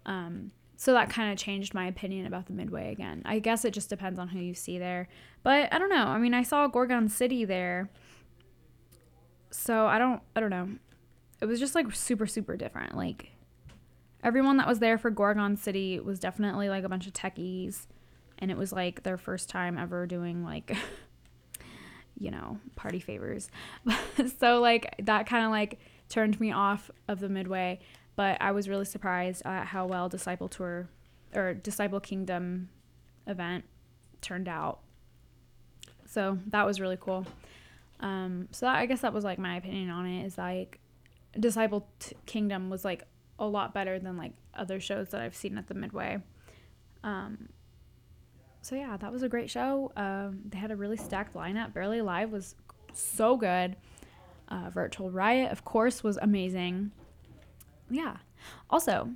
Um, 0.06 0.52
so 0.78 0.94
that 0.94 1.10
kind 1.10 1.32
of 1.32 1.38
changed 1.38 1.74
my 1.74 1.88
opinion 1.88 2.26
about 2.26 2.48
the 2.48 2.54
Midway 2.54 2.92
again. 2.92 3.22
I 3.26 3.40
guess 3.40 3.66
it 3.66 3.72
just 3.72 3.90
depends 3.90 4.20
on 4.20 4.28
who 4.28 4.40
you 4.40 4.54
see 4.54 4.78
there. 4.78 5.08
But 5.44 5.74
I 5.74 5.80
don't 5.80 5.90
know. 5.90 6.08
I 6.08 6.18
mean, 6.18 6.34
I 6.34 6.44
saw 6.44 6.68
Gorgon 6.68 7.08
City 7.10 7.46
there. 7.46 7.90
So 9.52 9.86
I 9.86 9.98
don't 9.98 10.22
I 10.36 10.40
don't 10.40 10.50
know. 10.50 10.70
It 11.42 11.46
was 11.46 11.60
just 11.60 11.76
like 11.76 11.94
super 11.96 12.28
super 12.28 12.58
different. 12.58 12.96
Like 12.96 13.32
everyone 14.24 14.58
that 14.58 14.68
was 14.68 14.80
there 14.80 14.98
for 14.98 15.10
Gorgon 15.10 15.56
City 15.56 16.00
was 16.00 16.20
definitely 16.20 16.68
like 16.68 16.84
a 16.84 16.90
bunch 16.90 17.08
of 17.08 17.14
techies 17.14 17.86
and 18.40 18.52
it 18.52 18.58
was 18.58 18.74
like 18.74 19.04
their 19.04 19.18
first 19.18 19.48
time 19.50 19.78
ever 19.78 20.06
doing 20.06 20.44
like 20.44 20.76
you 22.18 22.32
know, 22.32 22.60
party 22.76 23.00
favors. 23.00 23.50
so 24.40 24.60
like 24.60 24.96
that 25.04 25.28
kind 25.28 25.46
of 25.46 25.52
like 25.52 25.80
turned 26.10 26.40
me 26.40 26.52
off 26.52 26.90
of 27.08 27.20
the 27.20 27.30
midway, 27.30 27.80
but 28.16 28.42
I 28.42 28.52
was 28.52 28.70
really 28.70 28.86
surprised 28.86 29.42
at 29.46 29.66
how 29.68 29.86
well 29.86 30.10
Disciple 30.10 30.48
Tour 30.48 30.88
or 31.34 31.54
Disciple 31.54 32.00
Kingdom 32.00 32.70
event 33.28 33.66
turned 34.22 34.48
out. 34.48 34.80
So 36.06 36.40
that 36.48 36.66
was 36.66 36.80
really 36.80 36.98
cool. 37.00 37.26
Um, 38.00 38.48
so 38.52 38.66
that, 38.66 38.78
I 38.78 38.86
guess 38.86 39.02
that 39.02 39.14
was 39.14 39.24
like 39.24 39.40
my 39.40 39.58
opinion 39.58 39.90
on 39.90 40.06
it 40.06 40.26
is 40.26 40.38
like 40.38 40.80
Disciple 41.40 41.88
T- 42.00 42.16
Kingdom 42.26 42.70
was 42.70 42.86
like 42.86 43.04
a 43.40 43.46
lot 43.46 43.74
better 43.74 44.00
than 44.00 44.18
like 44.18 44.34
other 44.54 44.80
shows 44.80 45.10
that 45.10 45.22
I've 45.22 45.36
seen 45.36 45.58
at 45.58 45.68
the 45.68 45.74
Midway. 45.74 46.20
Um, 47.04 47.50
so 48.62 48.76
yeah, 48.76 48.98
that 48.98 49.12
was 49.12 49.24
a 49.24 49.30
great 49.30 49.50
show. 49.50 49.92
Um, 49.96 50.40
they 50.50 50.58
had 50.58 50.72
a 50.72 50.76
really 50.76 50.98
stacked 50.98 51.36
lineup. 51.36 51.74
Barely 51.74 52.00
Alive 52.00 52.32
was 52.32 52.56
so 52.94 53.38
good. 53.38 53.76
Uh, 54.48 54.70
Virtual 54.70 55.12
Riot, 55.12 55.52
of 55.52 55.66
course, 55.66 56.04
was 56.04 56.18
amazing. 56.18 56.92
Yeah. 57.90 58.18
Also, 58.70 59.10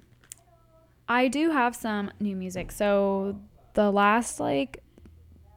I 1.07 1.27
do 1.27 1.51
have 1.51 1.75
some 1.75 2.11
new 2.19 2.35
music. 2.35 2.71
So 2.71 3.39
the 3.73 3.91
last 3.91 4.39
like 4.39 4.83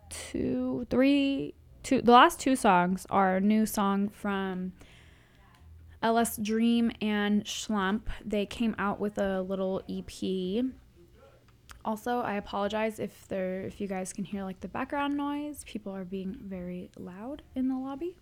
two, 0.09 0.87
three, 0.91 1.55
two, 1.83 2.03
the 2.03 2.13
last 2.13 2.41
two 2.41 2.57
songs 2.57 3.07
are 3.11 3.37
a 3.37 3.41
new 3.41 3.67
song 3.67 4.09
from 4.09 4.73
LS 6.03 6.37
Dream 6.37 6.91
and 7.01 7.45
Shlump. 7.45 8.03
They 8.25 8.47
came 8.47 8.75
out 8.79 8.99
with 8.99 9.19
a 9.19 9.43
little 9.43 9.83
EP. 9.89 10.65
Also, 11.85 12.21
I 12.21 12.35
apologize 12.35 12.99
if 12.99 13.27
there 13.29 13.63
if 13.63 13.81
you 13.81 13.89
guys 13.89 14.13
can 14.13 14.25
hear 14.25 14.45
like 14.45 14.61
the 14.61 14.69
background 14.69 15.17
noise. 15.17 15.65
People 15.65 15.95
are 15.95 16.05
being 16.05 16.37
very 16.41 16.91
loud 16.99 17.43
in 17.55 17.69
the 17.69 17.77
lobby. 17.77 18.17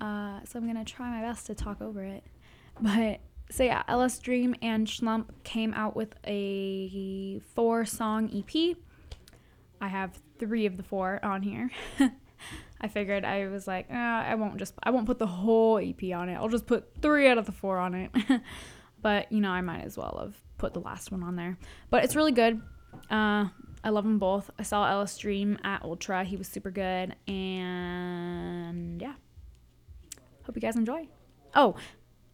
Uh, 0.00 0.40
so 0.44 0.58
I'm 0.58 0.66
gonna 0.66 0.84
try 0.84 1.10
my 1.10 1.26
best 1.26 1.46
to 1.46 1.54
talk 1.54 1.80
over 1.80 2.02
it. 2.02 2.24
But 2.80 3.18
so 3.50 3.64
yeah, 3.64 3.82
LS 3.88 4.18
Dream 4.18 4.54
and 4.62 4.86
Shlump 4.86 5.26
came 5.44 5.72
out 5.74 5.96
with 5.96 6.14
a 6.26 7.40
four 7.54 7.84
song 7.84 8.30
EP. 8.34 8.76
I 9.80 9.88
have 9.88 10.18
three 10.38 10.66
of 10.66 10.76
the 10.76 10.82
four 10.82 11.20
on 11.24 11.42
here. 11.42 11.70
I 12.80 12.88
figured 12.88 13.24
I 13.24 13.48
was 13.48 13.66
like, 13.66 13.86
uh, 13.90 13.94
I 13.94 14.34
won't 14.34 14.56
just 14.58 14.74
I 14.82 14.90
won't 14.90 15.06
put 15.06 15.18
the 15.18 15.26
whole 15.26 15.78
EP 15.78 16.14
on 16.14 16.28
it. 16.28 16.34
I'll 16.34 16.48
just 16.48 16.66
put 16.66 16.88
three 17.00 17.28
out 17.28 17.38
of 17.38 17.46
the 17.46 17.52
four 17.52 17.78
on 17.78 17.94
it. 17.94 18.10
but 19.02 19.30
you 19.32 19.40
know, 19.40 19.50
I 19.50 19.60
might 19.60 19.84
as 19.84 19.96
well 19.96 20.18
have 20.22 20.36
put 20.58 20.74
the 20.74 20.80
last 20.80 21.10
one 21.10 21.22
on 21.22 21.36
there. 21.36 21.58
But 21.90 22.04
it's 22.04 22.14
really 22.14 22.32
good. 22.32 22.60
Uh, 23.10 23.48
I 23.82 23.90
love 23.90 24.04
them 24.04 24.18
both. 24.18 24.50
I 24.58 24.62
saw 24.62 24.88
LS 24.90 25.16
Dream 25.18 25.58
at 25.64 25.82
Ultra. 25.82 26.24
He 26.24 26.36
was 26.36 26.48
super 26.48 26.70
good, 26.70 27.14
and 27.26 29.00
yeah. 29.00 29.14
Hope 30.44 30.56
you 30.56 30.62
guys 30.62 30.76
enjoy. 30.76 31.06
Oh, 31.54 31.76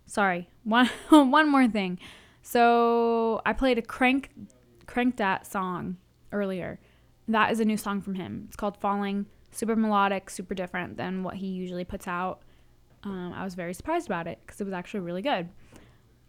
sorry. 0.06 0.48
One 0.64 0.86
one 1.10 1.50
more 1.50 1.68
thing. 1.68 1.98
So 2.42 3.42
I 3.44 3.52
played 3.52 3.78
a 3.78 3.82
crank 3.82 4.30
Crankdat 4.86 5.46
song 5.46 5.96
earlier. 6.32 6.78
That 7.28 7.52
is 7.52 7.60
a 7.60 7.64
new 7.64 7.76
song 7.76 8.00
from 8.00 8.14
him. 8.14 8.44
It's 8.46 8.56
called 8.56 8.76
Falling. 8.78 9.26
Super 9.50 9.76
melodic, 9.76 10.30
super 10.30 10.54
different 10.54 10.96
than 10.96 11.22
what 11.22 11.34
he 11.34 11.46
usually 11.46 11.84
puts 11.84 12.08
out. 12.08 12.42
Um, 13.04 13.32
I 13.34 13.44
was 13.44 13.54
very 13.54 13.72
surprised 13.72 14.06
about 14.06 14.26
it 14.26 14.38
because 14.44 14.60
it 14.60 14.64
was 14.64 14.72
actually 14.72 15.00
really 15.00 15.22
good. 15.22 15.48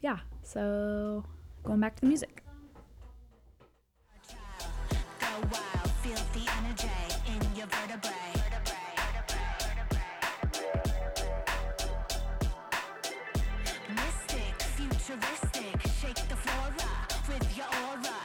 Yeah. 0.01 0.19
So 0.43 1.25
going 1.63 1.79
back 1.79 1.95
to 1.95 2.01
the 2.01 2.07
music. 2.07 2.43
Futuristic, 15.15 15.81
shake 16.01 16.27
the 16.29 16.35
flora 16.35 16.89
with 17.27 17.57
your 17.57 17.65
aura. 17.65 18.17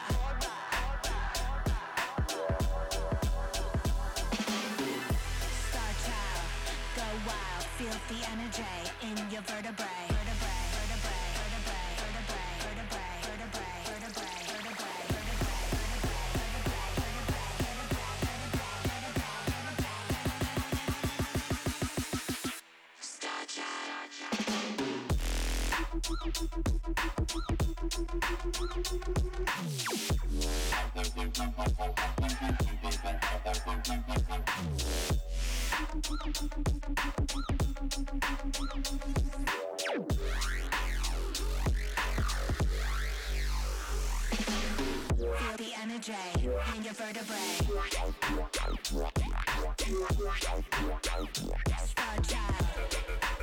Star 5.68 5.92
child, 6.04 6.46
go 6.96 7.06
wild, 7.26 7.64
feel 7.78 7.96
the 8.08 8.20
energy 8.32 8.64
in 9.02 9.30
your 9.30 9.42
vertebrae. 9.42 10.19
The 45.60 45.72
in 46.74 46.82
vertebrae. 46.94 47.60
Star 51.84 52.16
child. 52.22 53.39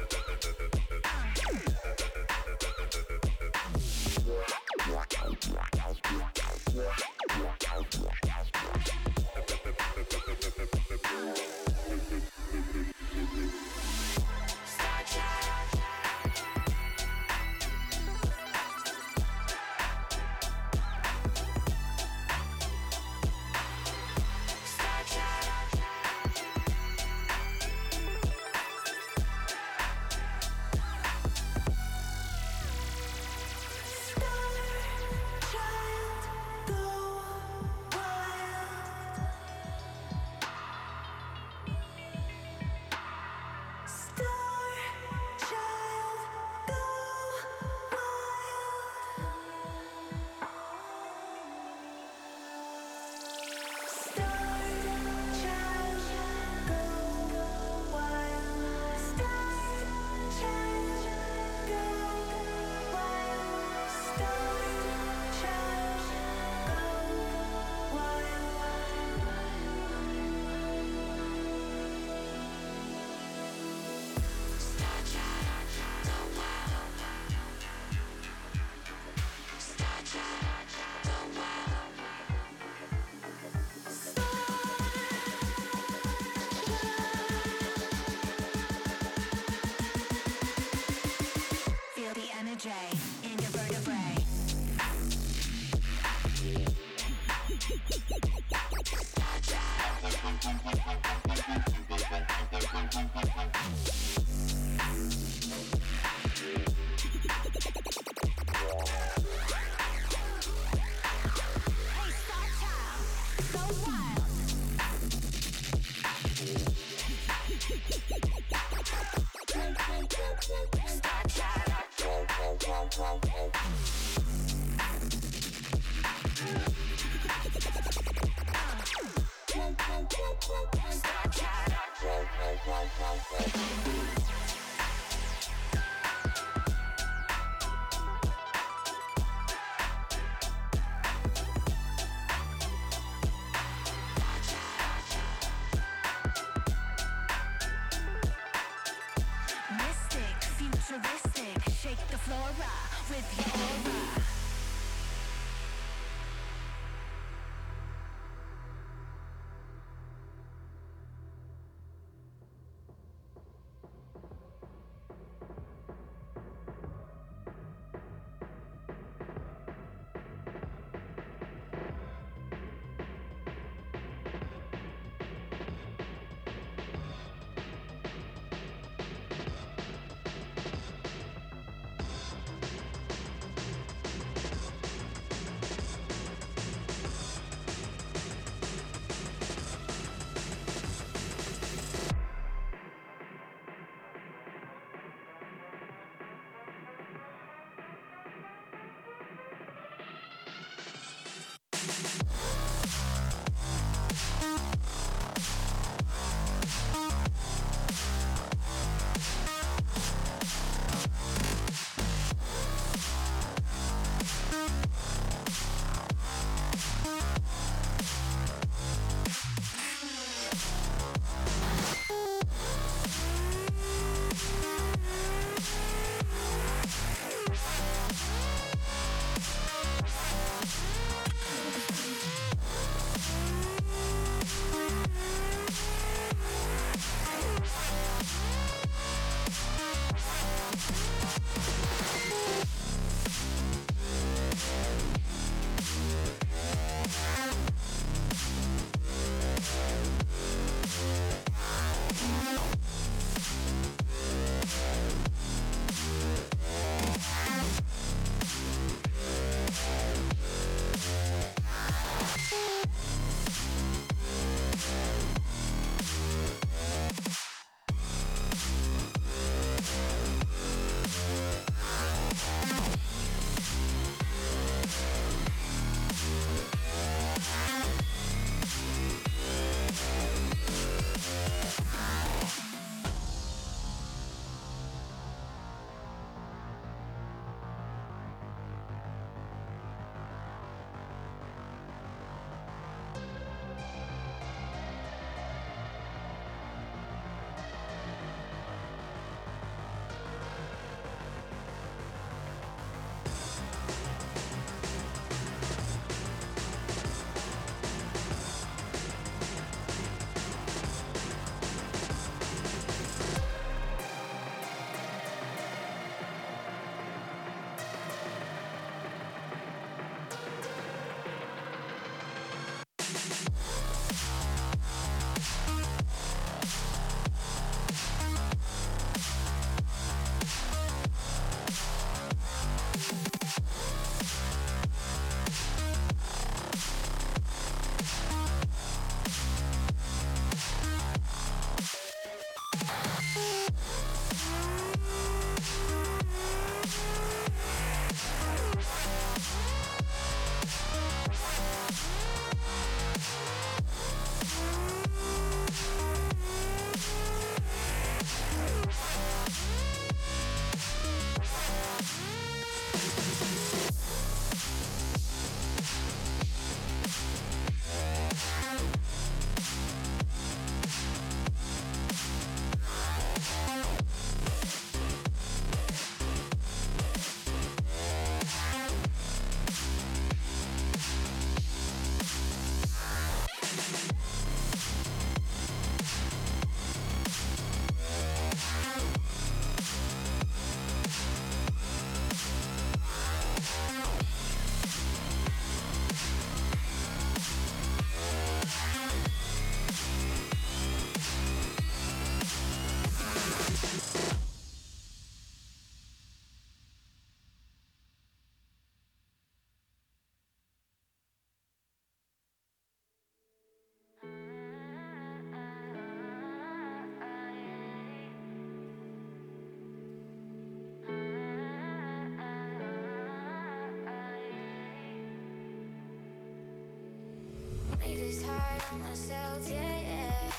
me 428.07 428.99
myself, 428.99 429.69
yeah, 429.69 429.99
yeah. 429.99 430.51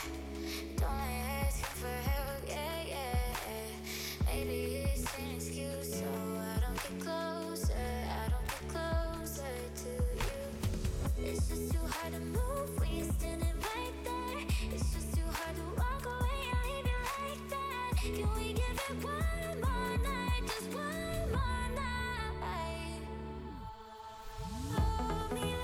Don't 0.76 0.90
for 1.80 1.88
help, 1.88 2.42
yeah, 2.46 2.82
yeah. 2.86 4.26
Maybe 4.26 4.84
it's 4.92 5.04
an 5.18 5.30
excuse, 5.34 5.94
so 6.00 6.04
I 6.04 6.60
don't 6.60 6.74
get 6.74 7.06
closer, 7.06 7.72
I 7.74 8.28
don't 8.28 8.48
get 8.52 8.64
closer 8.74 9.54
to 9.82 9.90
you. 10.24 11.24
It's 11.24 11.48
just 11.48 11.72
too 11.72 11.86
hard 11.88 12.12
to 12.12 12.20
move 12.20 12.78
when 12.80 12.90
you're 12.96 13.12
standing 13.18 13.58
right 13.74 13.96
there. 14.04 14.38
It's 14.74 14.92
just 14.92 15.14
too 15.14 15.28
hard 15.32 15.56
to 15.56 15.62
walk 15.80 16.04
away 16.04 16.40
and 16.52 16.58
leave 16.64 16.86
you 16.92 17.00
like 17.16 17.44
that. 17.48 17.90
Can 17.96 18.28
we 18.36 18.52
give 18.52 18.78
it 18.90 19.04
one 19.04 19.60
more 19.64 19.96
night, 20.04 20.42
just 20.46 20.68
one 20.74 21.30
more 21.32 21.68
night? 21.74 22.28
Hold 24.74 25.32
me 25.32 25.54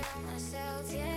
myself, 0.00 0.92
yeah. 0.92 1.11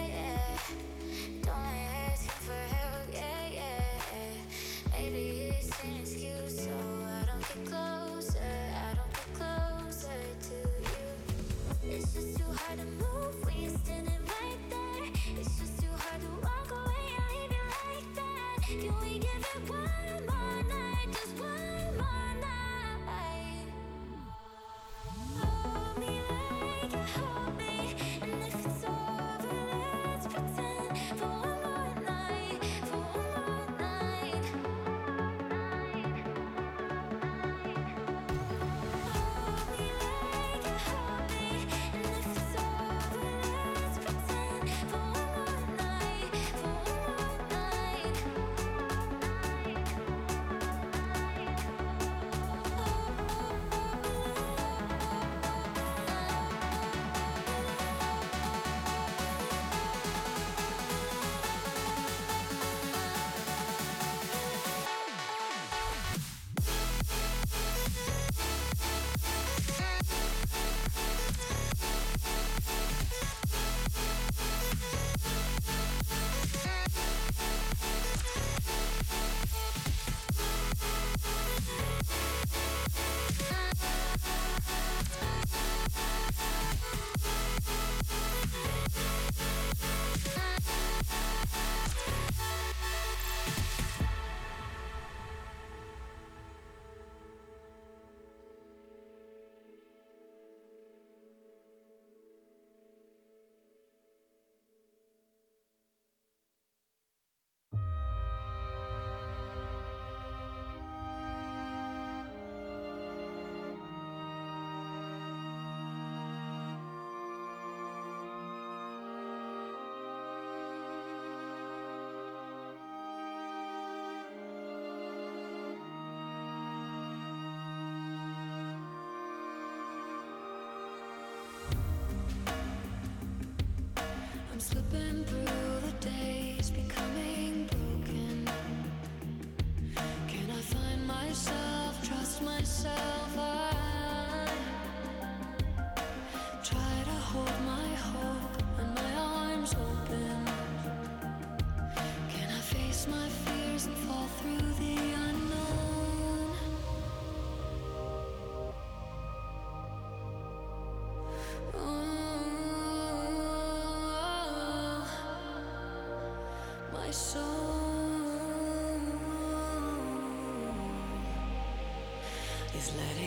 Is 172.86 172.96
letting 172.98 173.24
go. 173.24 173.25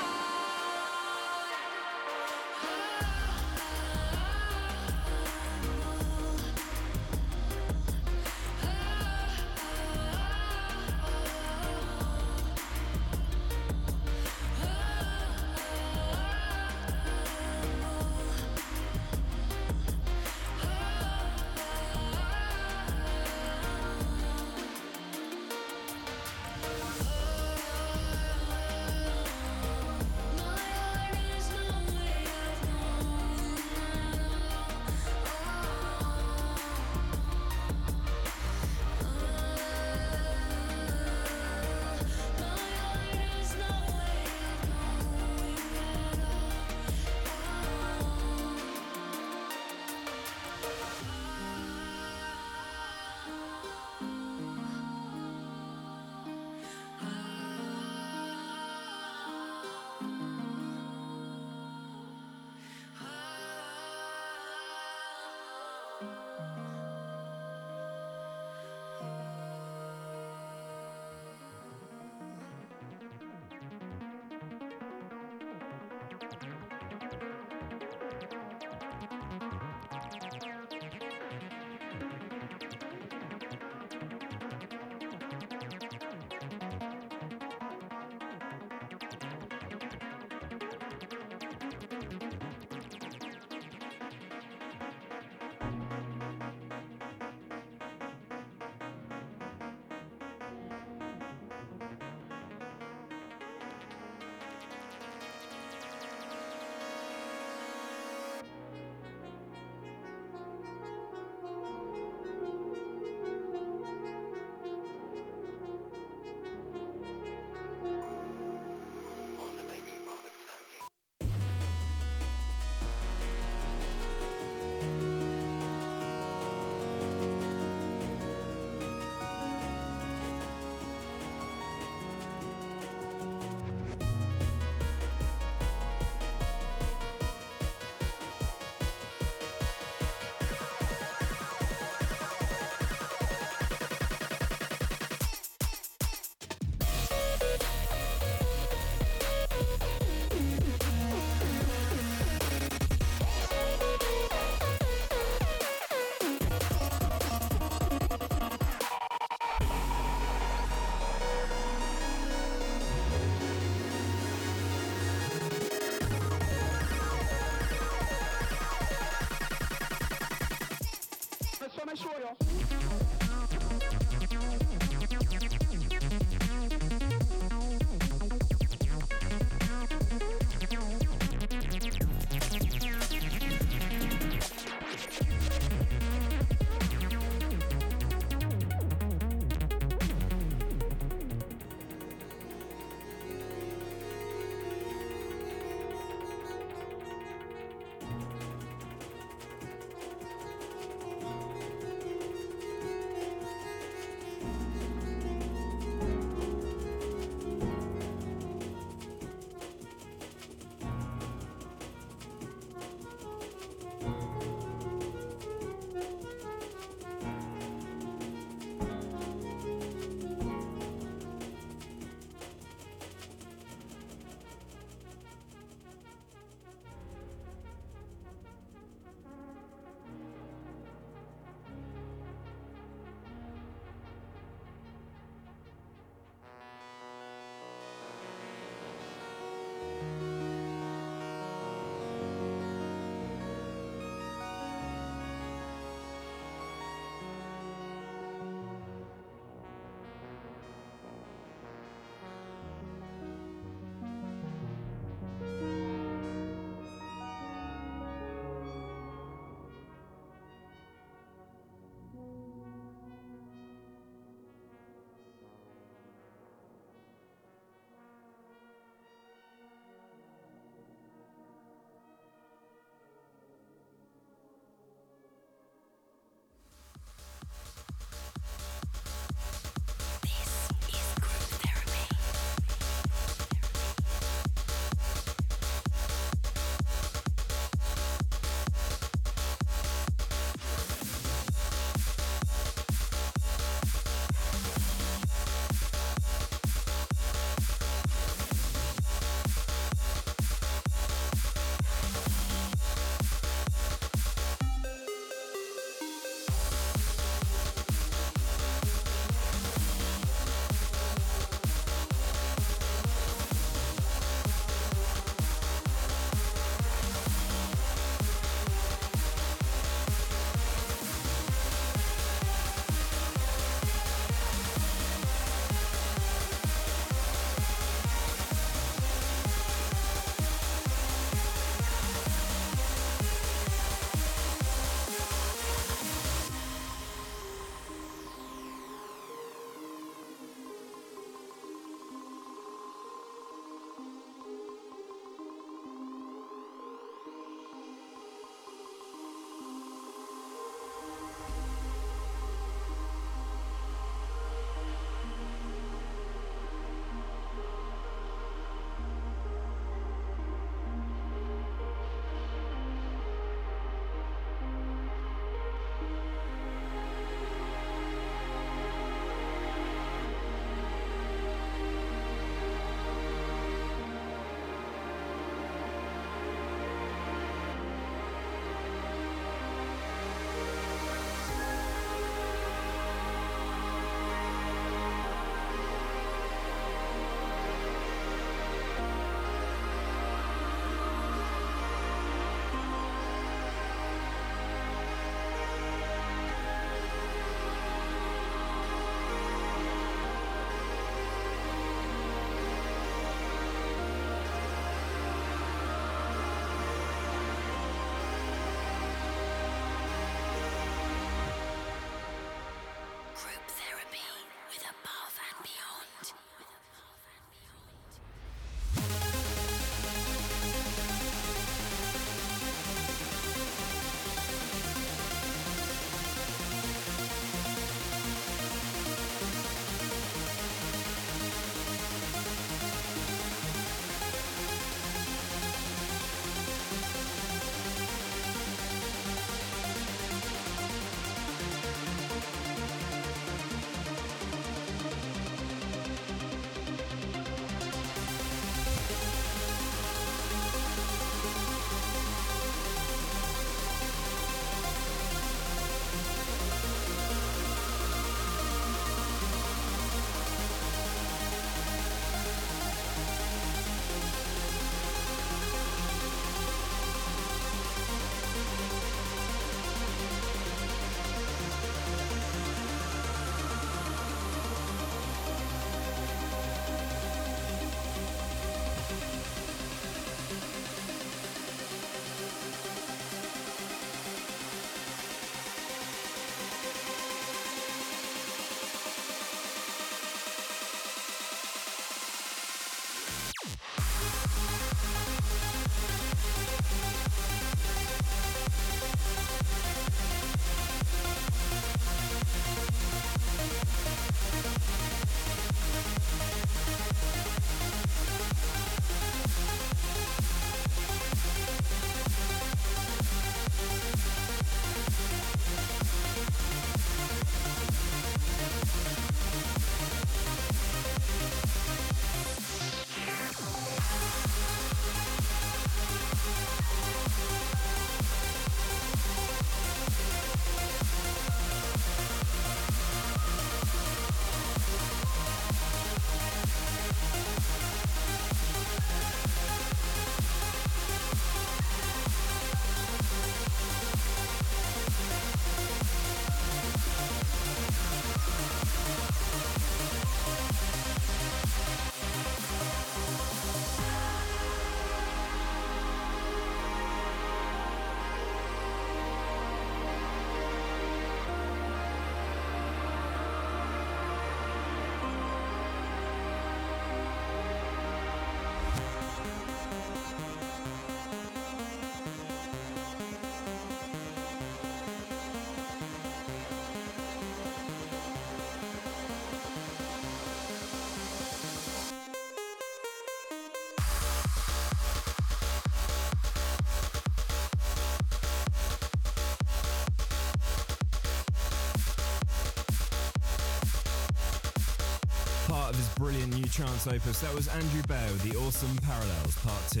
brilliant 596.24 596.56
new 596.56 596.64
trance 596.64 597.06
opus. 597.06 597.40
That 597.40 597.54
was 597.54 597.68
Andrew 597.68 598.00
Bow, 598.08 598.32
The 598.48 598.56
Awesome 598.56 598.96
Parallels, 599.04 599.58
Part 599.60 599.82
2. 599.90 600.00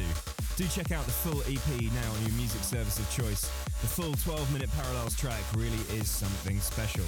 Do 0.56 0.66
check 0.68 0.90
out 0.90 1.04
the 1.04 1.12
full 1.12 1.42
EP 1.42 1.92
now 1.92 2.12
on 2.16 2.22
your 2.22 2.32
music 2.40 2.62
service 2.62 2.98
of 2.98 3.04
choice. 3.10 3.42
The 3.82 3.88
full 3.88 4.14
12 4.14 4.50
minute 4.50 4.70
Parallels 4.74 5.14
track 5.16 5.42
really 5.54 5.84
is 5.92 6.08
something 6.08 6.58
special. 6.60 7.04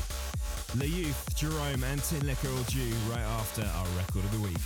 Le 0.76 0.84
Youth, 0.84 1.34
Jerome, 1.34 1.82
and 1.84 1.98
Tinlicker 2.02 2.54
all 2.54 2.64
due 2.64 2.92
right 3.08 3.24
after 3.40 3.62
our 3.62 3.86
record 3.96 4.22
of 4.22 4.32
the 4.36 4.40
week. 4.44 4.60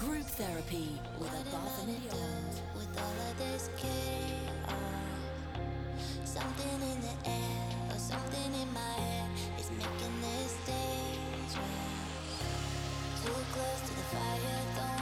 Group 0.00 0.26
therapy 0.26 0.98
with 1.20 1.30
above 1.46 1.78
and 1.86 1.94
beyond. 2.02 2.60
With 2.74 2.90
all 2.98 3.16
of 3.30 3.38
this 3.38 3.70
chaos, 3.76 4.74
something 6.24 6.82
in 6.90 7.00
the 7.02 7.30
air. 7.30 7.85
Something 8.06 8.54
in 8.62 8.72
my 8.72 8.80
head 9.02 9.30
is 9.58 9.68
making 9.72 10.20
this. 10.22 10.54
Too 13.24 13.32
close 13.52 13.80
to 13.88 13.94
the 13.96 14.06
fire, 14.14 14.95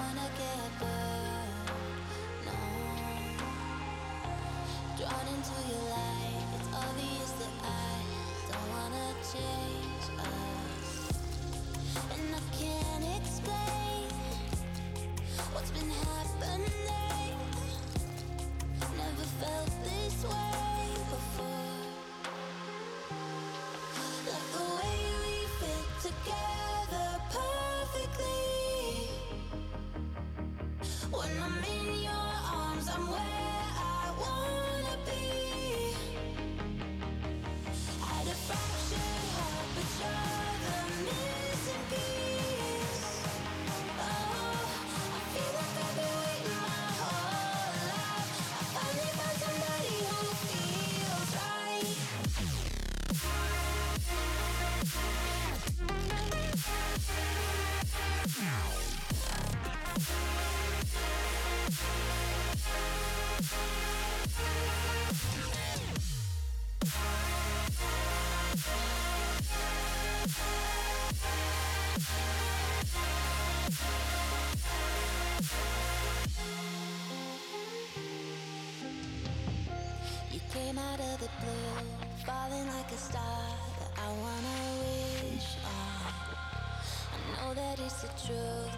came 80.74 80.84
out 80.84 81.00
of 81.00 81.20
the 81.20 81.28
blue, 81.40 82.26
falling 82.26 82.66
like 82.66 82.90
a 82.90 82.96
star 82.96 83.46
that 83.78 83.90
I 83.96 84.08
wanna 84.08 84.58
wish 84.80 85.56
on. 85.64 86.12
I 87.12 87.46
know 87.46 87.54
that 87.54 87.78
it's 87.78 88.02
the 88.02 88.08
truth. 88.26 88.73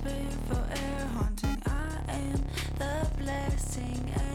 For 0.00 0.54
air 0.54 1.06
haunting. 1.14 1.62
I 1.66 2.12
am 2.12 2.44
the 2.78 3.06
blessing. 3.18 4.31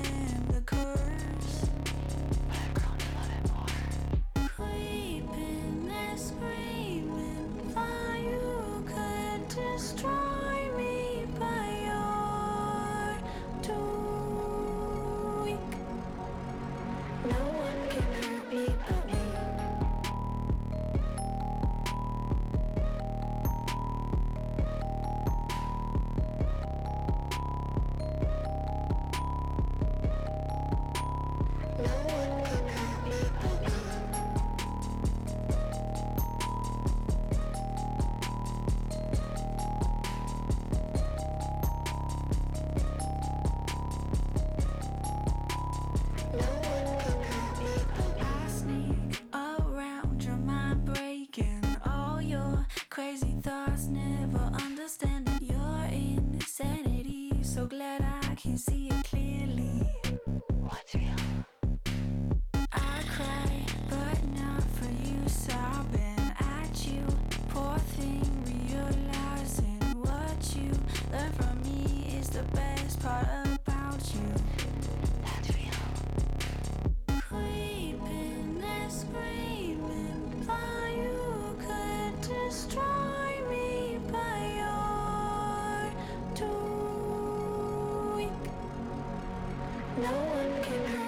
Thank 90.69 90.89
you. 90.89 91.06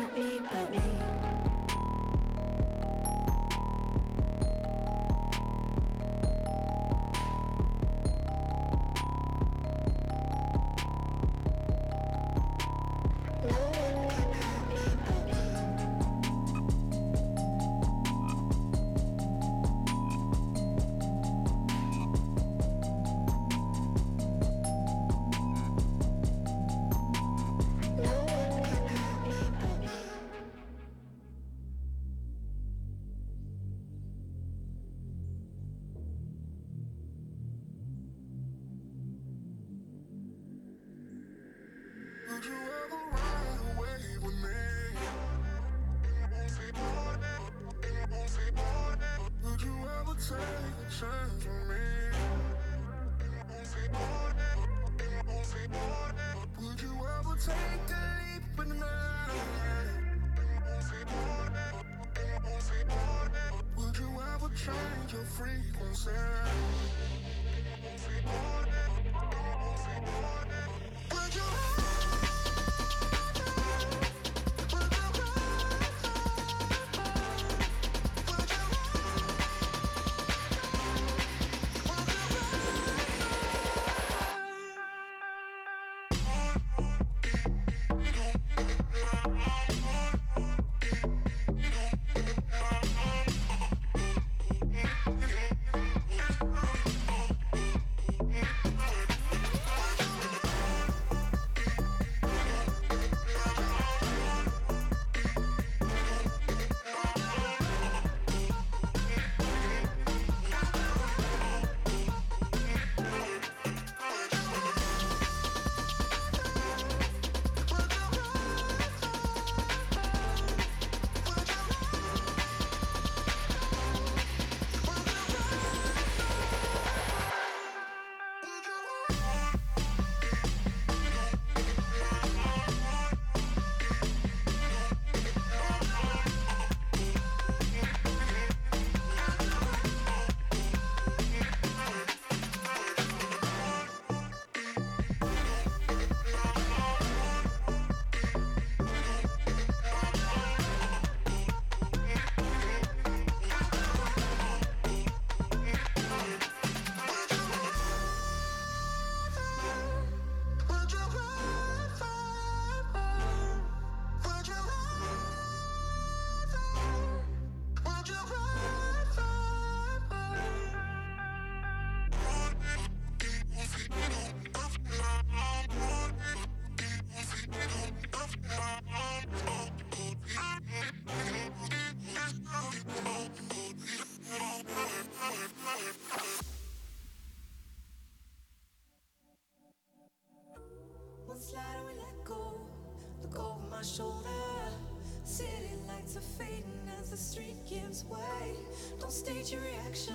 Don't 199.10 199.16
stage 199.16 199.52
your 199.52 199.62
reaction, 199.62 200.14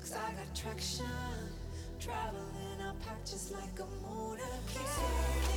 cause 0.00 0.12
I 0.14 0.32
got 0.32 0.52
traction. 0.56 1.06
Traveling 2.00 2.80
I 2.80 3.00
hot 3.06 3.24
just 3.24 3.52
like 3.52 3.78
a 3.78 3.86
motorcade. 4.04 5.51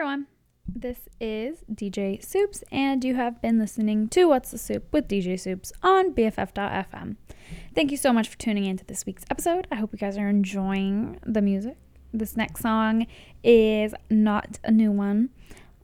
Everyone. 0.00 0.26
This 0.66 1.10
is 1.20 1.58
DJ 1.70 2.24
Soups, 2.24 2.64
and 2.72 3.04
you 3.04 3.16
have 3.16 3.42
been 3.42 3.58
listening 3.58 4.08
to 4.08 4.28
What's 4.28 4.50
the 4.50 4.56
Soup 4.56 4.90
with 4.92 5.08
DJ 5.08 5.38
Soups 5.38 5.74
on 5.82 6.14
BFF.fm. 6.14 7.16
Thank 7.74 7.90
you 7.90 7.98
so 7.98 8.10
much 8.10 8.26
for 8.30 8.38
tuning 8.38 8.64
in 8.64 8.78
to 8.78 8.84
this 8.86 9.04
week's 9.04 9.26
episode. 9.30 9.66
I 9.70 9.74
hope 9.74 9.92
you 9.92 9.98
guys 9.98 10.16
are 10.16 10.26
enjoying 10.26 11.20
the 11.26 11.42
music. 11.42 11.76
This 12.14 12.34
next 12.34 12.62
song 12.62 13.08
is 13.44 13.94
not 14.08 14.58
a 14.64 14.70
new 14.70 14.90
one. 14.90 15.28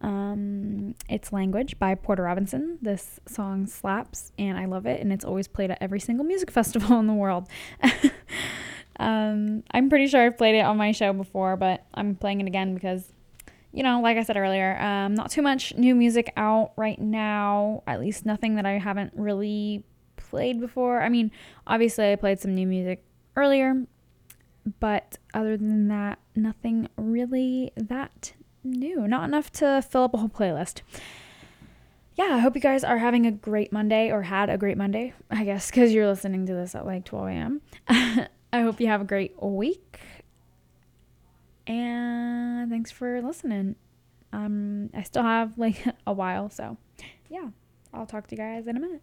Um, 0.00 0.94
it's 1.10 1.30
Language 1.30 1.78
by 1.78 1.94
Porter 1.94 2.22
Robinson. 2.22 2.78
This 2.80 3.20
song 3.28 3.66
slaps, 3.66 4.32
and 4.38 4.56
I 4.56 4.64
love 4.64 4.86
it, 4.86 4.98
and 5.02 5.12
it's 5.12 5.26
always 5.26 5.46
played 5.46 5.70
at 5.70 5.76
every 5.82 6.00
single 6.00 6.24
music 6.24 6.50
festival 6.60 6.98
in 7.00 7.06
the 7.06 7.12
world. 7.12 7.50
um, 8.98 9.62
I'm 9.72 9.90
pretty 9.90 10.06
sure 10.06 10.22
I've 10.22 10.38
played 10.38 10.54
it 10.54 10.64
on 10.64 10.78
my 10.78 10.92
show 10.92 11.12
before, 11.12 11.58
but 11.58 11.84
I'm 11.92 12.14
playing 12.14 12.40
it 12.40 12.46
again 12.46 12.72
because 12.72 13.12
you 13.76 13.82
know, 13.82 14.00
like 14.00 14.16
I 14.16 14.22
said 14.22 14.38
earlier, 14.38 14.80
um, 14.80 15.14
not 15.14 15.30
too 15.30 15.42
much 15.42 15.74
new 15.74 15.94
music 15.94 16.32
out 16.34 16.72
right 16.76 16.98
now. 16.98 17.82
At 17.86 18.00
least 18.00 18.24
nothing 18.24 18.54
that 18.54 18.64
I 18.64 18.78
haven't 18.78 19.12
really 19.14 19.84
played 20.16 20.60
before. 20.60 21.02
I 21.02 21.10
mean, 21.10 21.30
obviously, 21.66 22.10
I 22.10 22.16
played 22.16 22.40
some 22.40 22.54
new 22.54 22.66
music 22.66 23.04
earlier, 23.36 23.84
but 24.80 25.18
other 25.34 25.58
than 25.58 25.88
that, 25.88 26.18
nothing 26.34 26.88
really 26.96 27.70
that 27.76 28.32
new. 28.64 29.06
Not 29.06 29.24
enough 29.24 29.52
to 29.52 29.82
fill 29.82 30.04
up 30.04 30.14
a 30.14 30.16
whole 30.16 30.30
playlist. 30.30 30.80
Yeah, 32.14 32.30
I 32.30 32.38
hope 32.38 32.54
you 32.54 32.62
guys 32.62 32.82
are 32.82 32.96
having 32.96 33.26
a 33.26 33.30
great 33.30 33.74
Monday 33.74 34.10
or 34.10 34.22
had 34.22 34.48
a 34.48 34.56
great 34.56 34.78
Monday, 34.78 35.12
I 35.30 35.44
guess, 35.44 35.70
because 35.70 35.92
you're 35.92 36.06
listening 36.06 36.46
to 36.46 36.54
this 36.54 36.74
at 36.74 36.86
like 36.86 37.04
12 37.04 37.28
a.m. 37.28 37.60
I 37.88 38.62
hope 38.62 38.80
you 38.80 38.86
have 38.86 39.02
a 39.02 39.04
great 39.04 39.34
week 39.42 40.00
and 41.66 42.70
thanks 42.70 42.90
for 42.90 43.20
listening. 43.22 43.76
Um, 44.32 44.90
I 44.94 45.02
still 45.02 45.22
have 45.22 45.56
like 45.58 45.84
a 46.06 46.12
while, 46.12 46.50
so 46.50 46.76
yeah, 47.28 47.48
I'll 47.92 48.06
talk 48.06 48.26
to 48.28 48.34
you 48.34 48.38
guys 48.38 48.66
in 48.66 48.76
a 48.76 48.80
minute. 48.80 49.02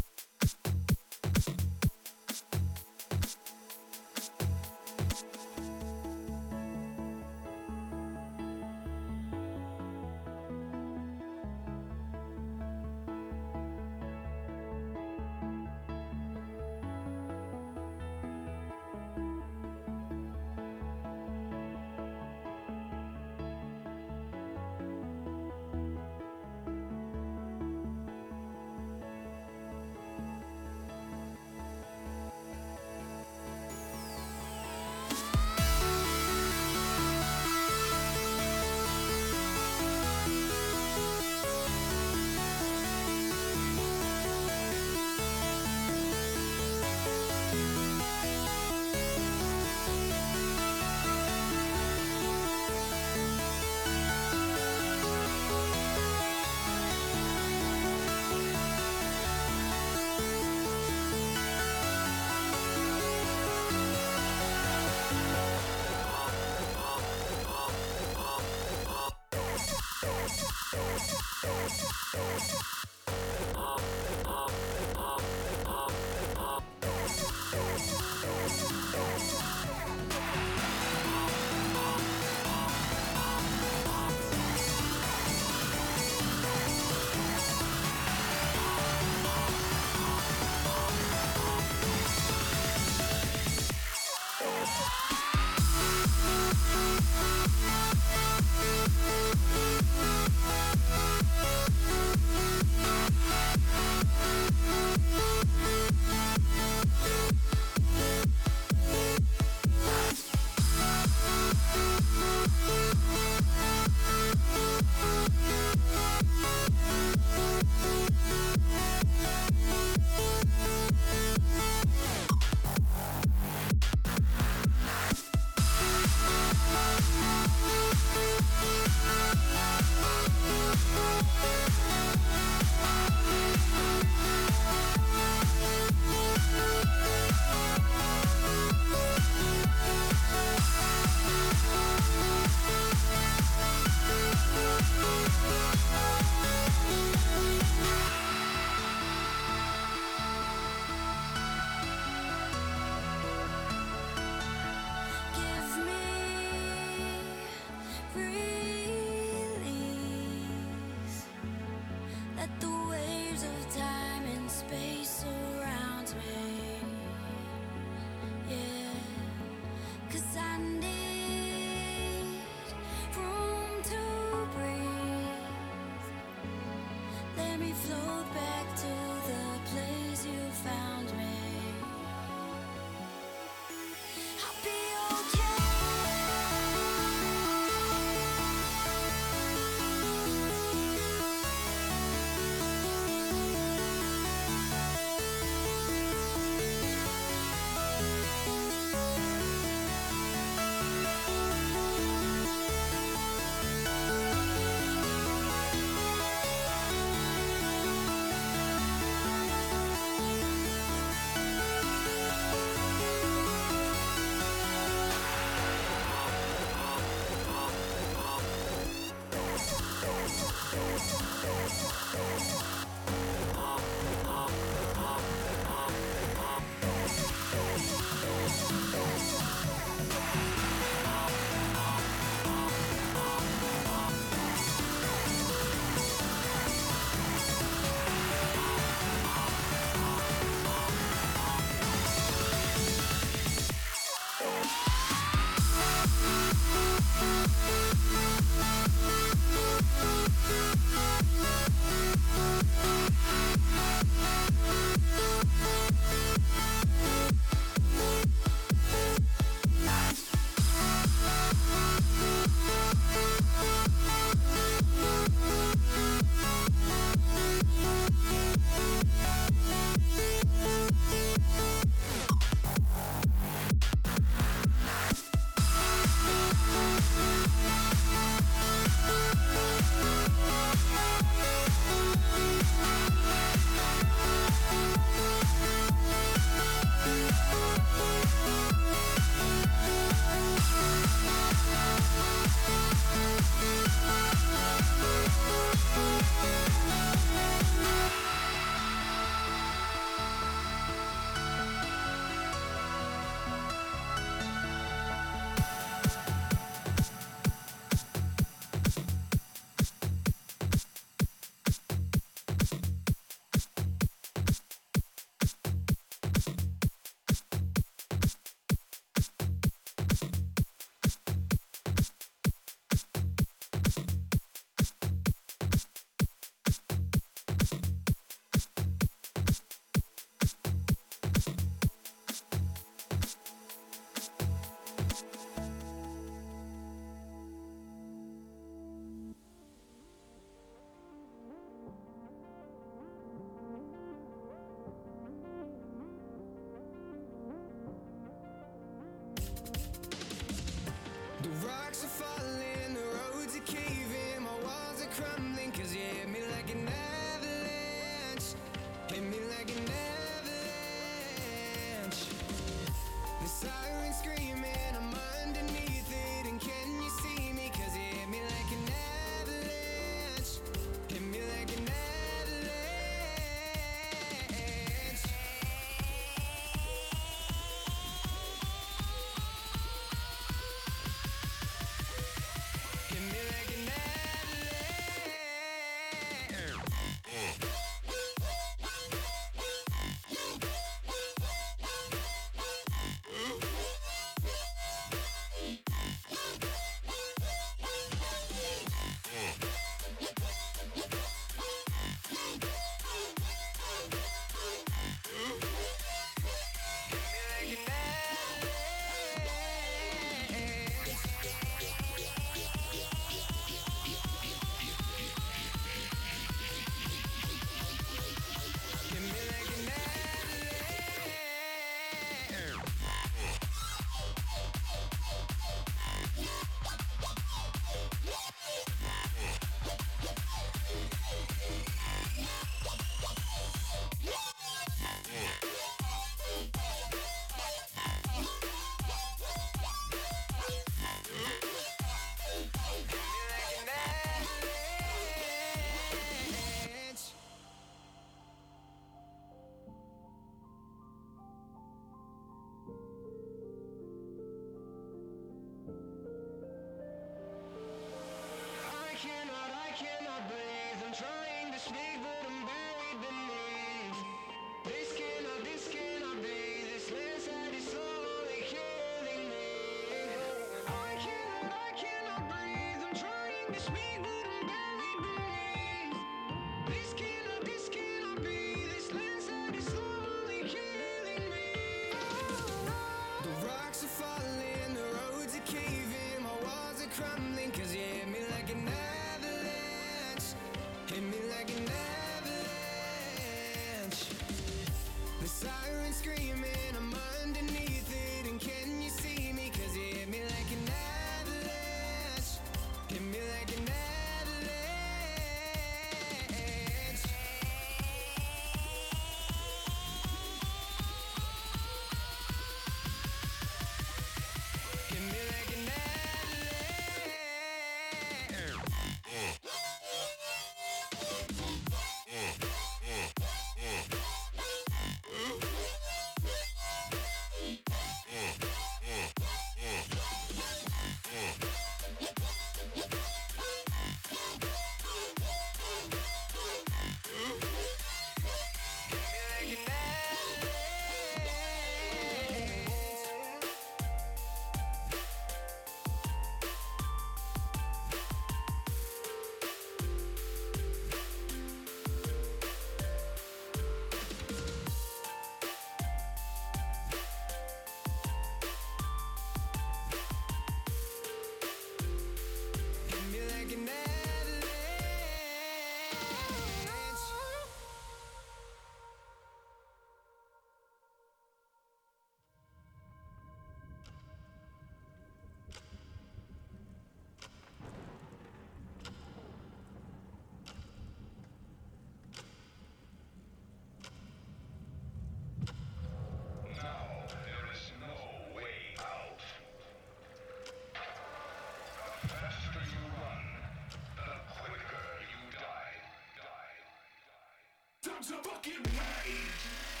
To 598.23 598.33
fucking 598.33 600.00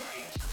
Break. 0.00 0.49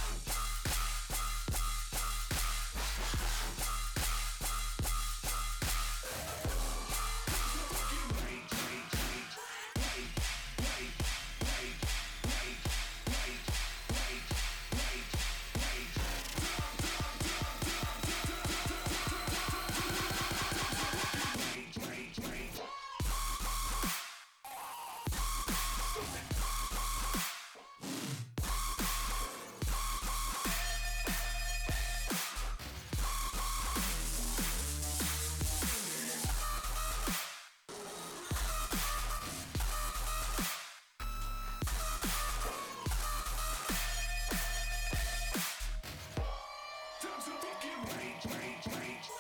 strange, 47.88 48.22
strange, 48.22 48.64
strange. 48.64 49.17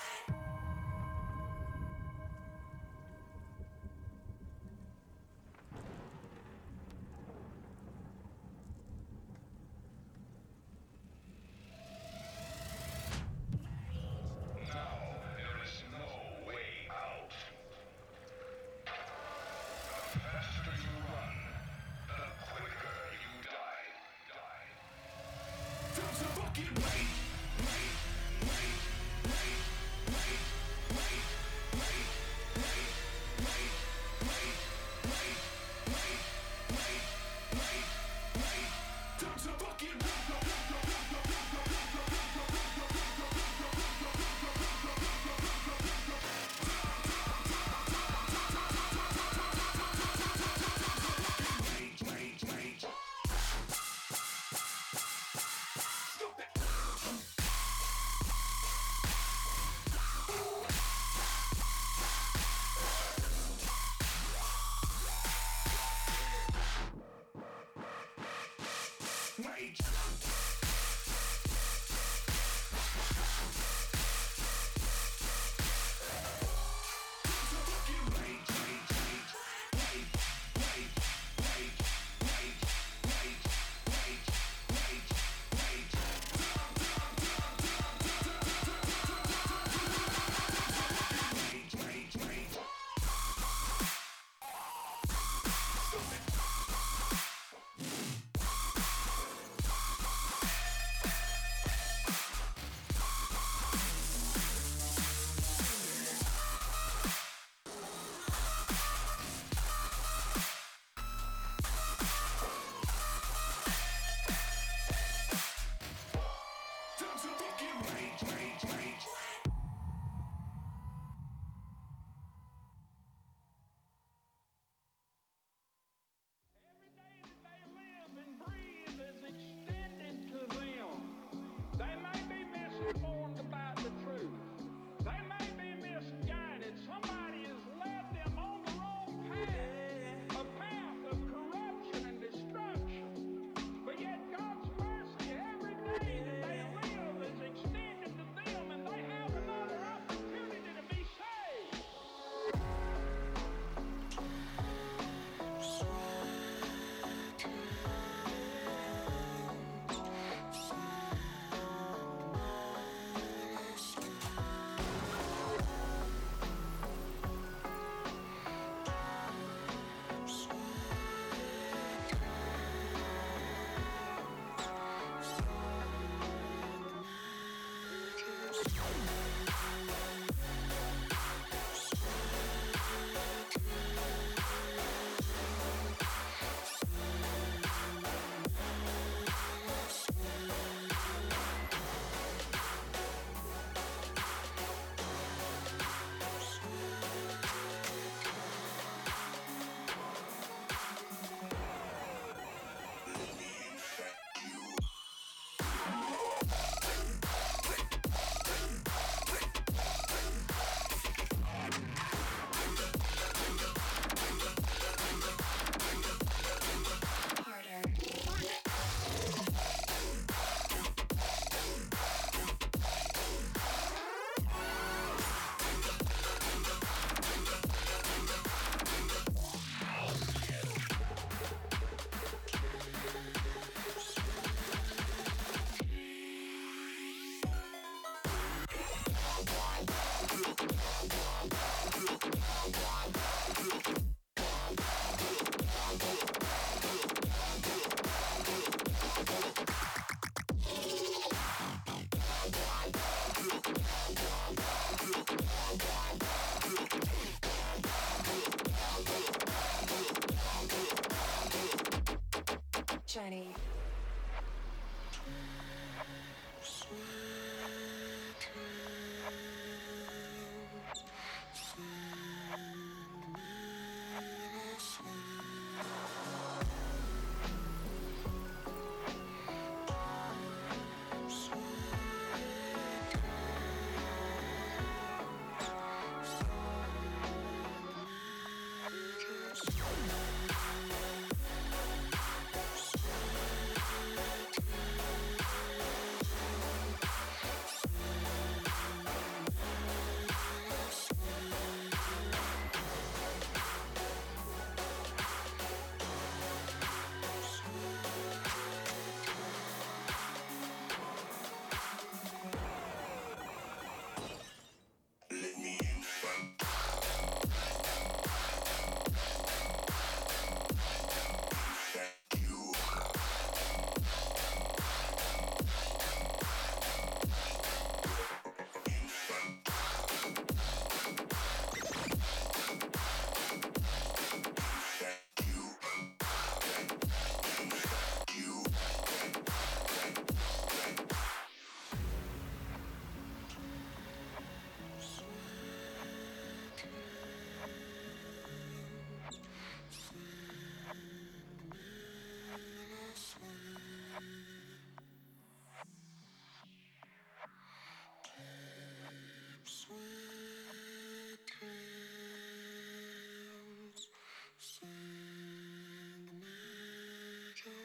rage. 69.39 70.46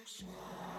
I 0.04 0.71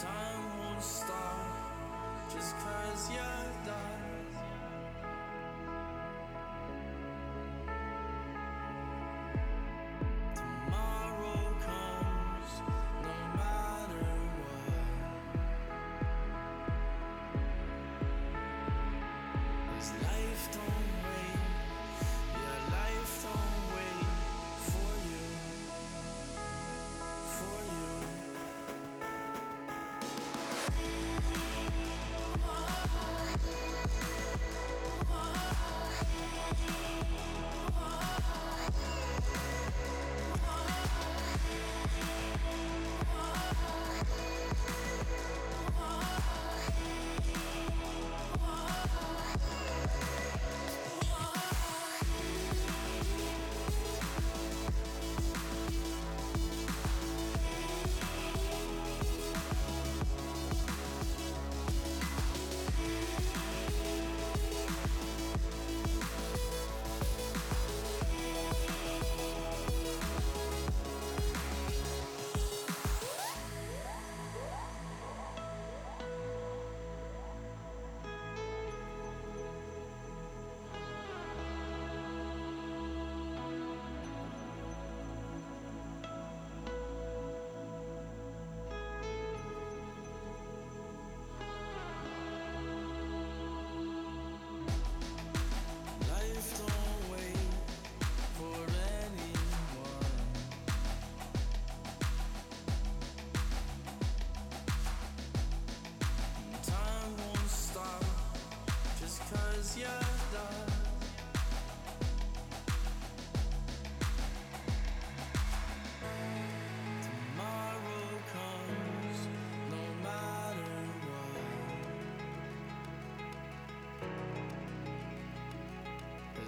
time 0.00 0.58
won't 0.60 0.80
stop 0.80 1.72
just 2.32 2.54
cause 2.58 3.10
you're 3.10 3.64
done. 3.64 3.97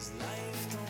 Cause 0.01 0.12
life 0.18 0.72
don't 0.72 0.90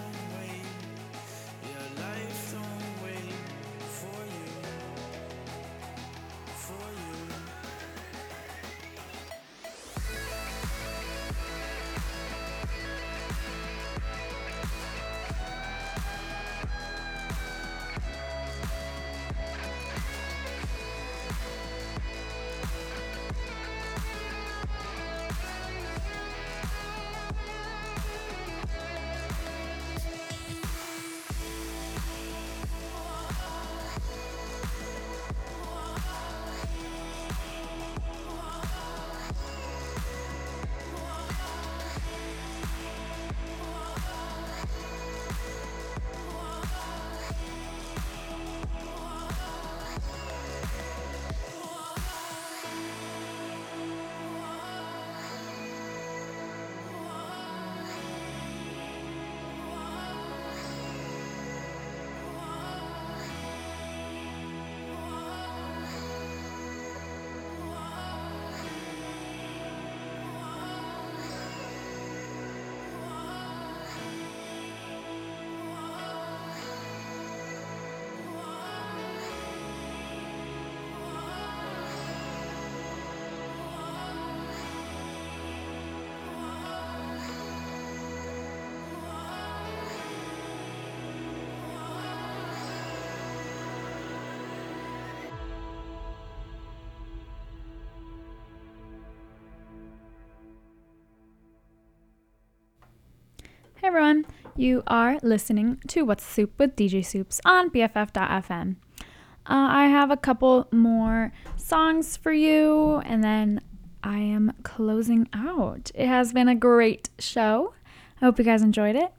everyone, 103.91 104.25
you 104.57 104.85
are 104.87 105.19
listening 105.21 105.81
to 105.89 106.03
What's 106.03 106.25
the 106.25 106.33
Soup 106.33 106.53
with 106.61 106.77
DJ 106.77 107.05
Soups 107.05 107.41
on 107.45 107.71
BFF.fm. 107.71 108.77
Uh, 109.01 109.05
I 109.47 109.87
have 109.87 110.13
a 110.13 110.17
couple 110.17 110.69
more 110.71 111.33
songs 111.57 112.17
for 112.17 112.33
you, 112.33 113.03
and 113.05 113.25
then 113.25 113.61
I 114.05 114.19
am 114.19 114.53
closing 114.63 115.29
out. 115.33 115.91
It 115.93 116.07
has 116.07 116.33
been 116.33 116.47
a 116.47 116.55
great 116.55 117.11
show. 117.19 117.75
I 118.23 118.27
hope 118.27 118.39
you 118.39 118.45
guys 118.45 118.63
enjoyed 118.63 118.95
it. 118.95 119.13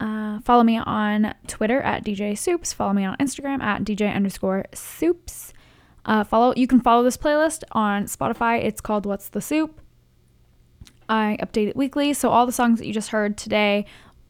Uh, 0.00 0.40
follow 0.40 0.62
me 0.62 0.78
on 0.78 1.34
Twitter 1.46 1.82
at 1.82 2.06
DJ 2.06 2.38
Soups. 2.38 2.72
Follow 2.72 2.94
me 2.94 3.04
on 3.04 3.18
Instagram 3.18 3.60
at 3.60 3.84
DJ 3.84 4.14
underscore 4.16 4.64
Soups. 4.72 5.52
Uh, 6.06 6.24
follow 6.24 6.54
you 6.56 6.66
can 6.66 6.80
follow 6.80 7.02
this 7.02 7.18
playlist 7.18 7.64
on 7.72 8.04
Spotify. 8.04 8.64
It's 8.64 8.80
called 8.80 9.04
What's 9.04 9.28
the 9.28 9.42
Soup. 9.42 9.78
I 11.08 11.36
update 11.40 11.68
it 11.68 11.76
weekly, 11.76 12.12
so 12.14 12.30
all 12.30 12.46
the 12.46 12.52
songs 12.52 12.78
that 12.78 12.86
you 12.86 12.92
just 12.92 13.10
heard 13.10 13.36
today 13.36 13.86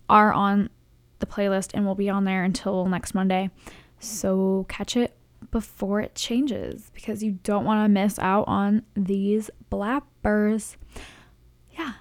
are 0.08 0.32
on 0.32 0.70
the 1.18 1.26
playlist 1.26 1.70
and 1.74 1.86
will 1.86 1.94
be 1.94 2.10
on 2.10 2.24
there 2.24 2.44
until 2.44 2.86
next 2.86 3.14
Monday. 3.14 3.50
So 3.98 4.66
catch 4.68 4.96
it 4.96 5.16
before 5.50 6.00
it 6.00 6.14
changes 6.14 6.90
because 6.94 7.22
you 7.22 7.38
don't 7.42 7.64
want 7.64 7.84
to 7.84 7.88
miss 7.88 8.18
out 8.18 8.44
on 8.46 8.82
these 8.94 9.50
blappers. 9.70 10.76
Yeah. 11.72 11.92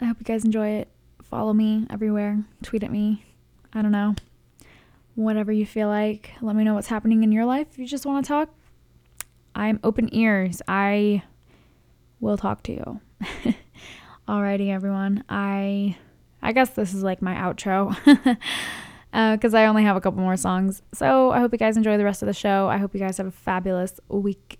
I 0.00 0.06
hope 0.06 0.18
you 0.18 0.24
guys 0.24 0.44
enjoy 0.44 0.68
it. 0.68 0.88
Follow 1.22 1.52
me 1.52 1.86
everywhere. 1.90 2.44
Tweet 2.62 2.84
at 2.84 2.90
me. 2.90 3.24
I 3.72 3.82
don't 3.82 3.92
know. 3.92 4.14
Whatever 5.14 5.52
you 5.52 5.66
feel 5.66 5.88
like. 5.88 6.32
Let 6.40 6.56
me 6.56 6.64
know 6.64 6.74
what's 6.74 6.88
happening 6.88 7.22
in 7.22 7.32
your 7.32 7.44
life. 7.44 7.68
If 7.72 7.78
you 7.78 7.86
just 7.86 8.06
want 8.06 8.24
to 8.24 8.28
talk, 8.28 8.54
I'm 9.54 9.80
open 9.84 10.08
ears. 10.14 10.62
I 10.66 11.22
will 12.20 12.36
talk 12.36 12.62
to 12.64 12.72
you. 12.72 13.54
Alrighty, 14.28 14.70
everyone. 14.70 15.22
I 15.28 15.96
I 16.42 16.52
guess 16.52 16.70
this 16.70 16.94
is 16.94 17.02
like 17.02 17.20
my 17.20 17.34
outro 17.34 17.94
uh, 19.12 19.36
because 19.36 19.52
I 19.54 19.66
only 19.66 19.84
have 19.84 19.96
a 19.96 20.00
couple 20.00 20.20
more 20.20 20.36
songs. 20.36 20.82
So 20.94 21.30
I 21.30 21.40
hope 21.40 21.52
you 21.52 21.58
guys 21.58 21.76
enjoy 21.76 21.98
the 21.98 22.04
rest 22.04 22.22
of 22.22 22.26
the 22.26 22.32
show. 22.32 22.68
I 22.68 22.78
hope 22.78 22.94
you 22.94 23.00
guys 23.00 23.18
have 23.18 23.26
a 23.26 23.30
fabulous 23.30 24.00
week. 24.08 24.58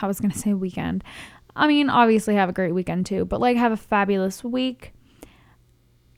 I 0.00 0.06
was 0.06 0.20
gonna 0.20 0.34
say 0.44 0.54
weekend. 0.54 1.04
I 1.54 1.66
mean, 1.66 1.90
obviously 1.90 2.34
have 2.34 2.48
a 2.48 2.52
great 2.52 2.72
weekend 2.72 3.04
too, 3.04 3.26
but 3.26 3.40
like 3.40 3.58
have 3.58 3.72
a 3.72 3.76
fabulous 3.76 4.42
week. 4.42 4.94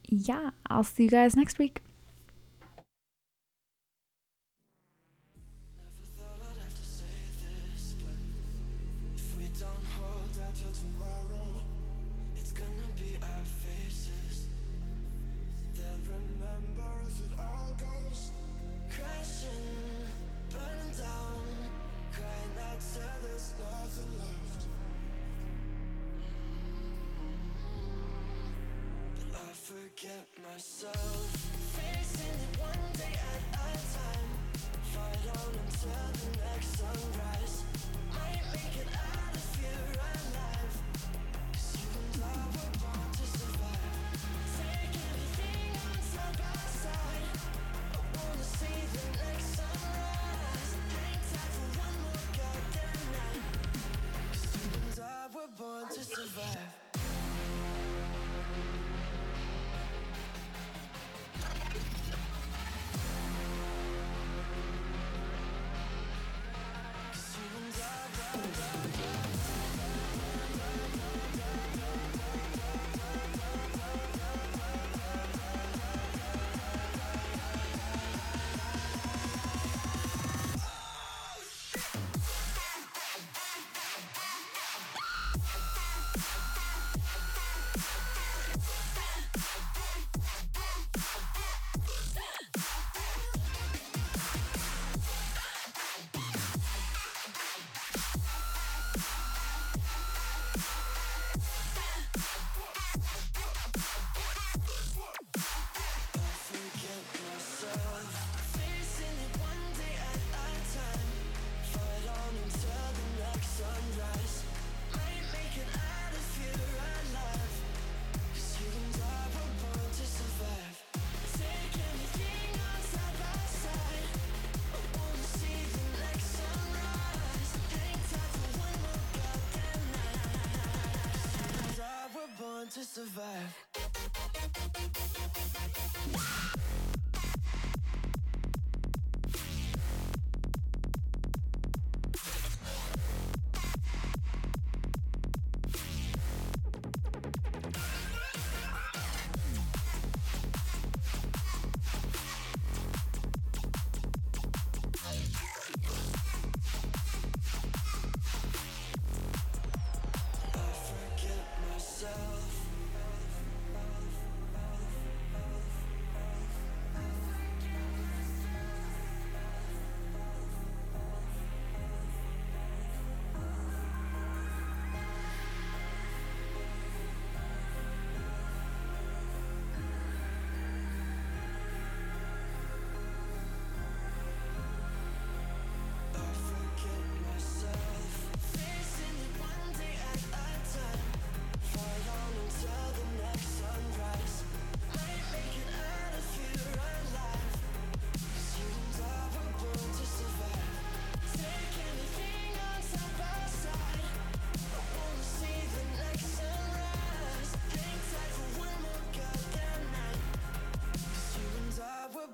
Yeah, 0.09 0.51
I'll 0.71 0.85
see 0.85 1.05
you 1.05 1.11
guys 1.11 1.35
next 1.35 1.59
week. 1.59 1.83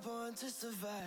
Born 0.04 0.32
to 0.34 0.50
survive. 0.50 1.01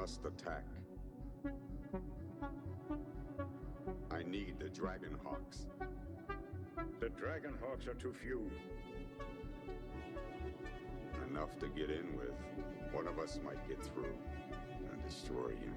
Must 0.00 0.24
attack. 0.24 0.64
I 4.12 4.22
need 4.22 4.54
the 4.60 4.68
Dragon 4.68 5.16
Hawks. 5.24 5.66
The 7.00 7.08
Dragon 7.08 7.54
Hawks 7.60 7.88
are 7.88 7.94
too 7.94 8.12
few. 8.12 8.48
Enough 11.28 11.58
to 11.58 11.66
get 11.68 11.90
in 11.90 12.16
with. 12.16 12.32
One 12.92 13.08
of 13.08 13.18
us 13.18 13.40
might 13.44 13.66
get 13.68 13.82
through 13.82 14.14
and 14.92 15.02
destroy 15.04 15.48
you. 15.48 15.72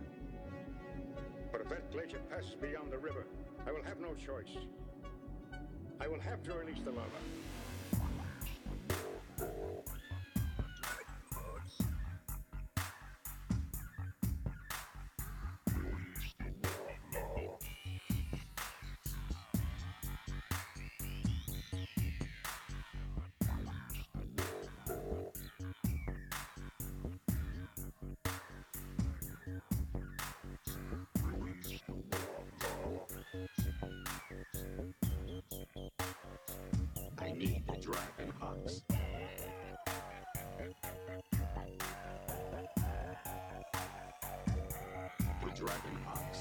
But 1.51 1.61
if 1.61 1.69
that 1.69 1.91
glacier 1.91 2.19
passes 2.29 2.55
beyond 2.61 2.91
the 2.91 2.99
river, 2.99 3.25
I 3.65 3.71
will 3.71 3.83
have 3.83 3.99
no 3.99 4.13
choice. 4.13 4.55
I 5.99 6.07
will 6.07 6.21
have 6.21 6.43
to 6.43 6.53
release 6.53 6.81
the 6.85 6.91
lava. 6.91 7.09
Need 37.41 37.63
the 37.65 37.77
Dragon 37.81 38.33
Hawks. 38.39 38.81
The 45.41 45.49
Dragon 45.55 45.97
Hawks. 46.05 46.39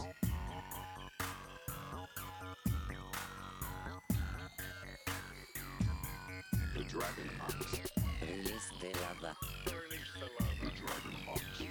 The 6.74 6.84
Dragon 6.84 7.30
Hawks. 7.38 7.80
Release 8.20 8.70
the 8.80 8.90
lava. 9.00 9.36
Release 9.66 10.12
the 10.20 10.28
lava. 10.38 10.54
The 10.60 10.70
Dragon 10.76 11.16
Hawks. 11.26 11.62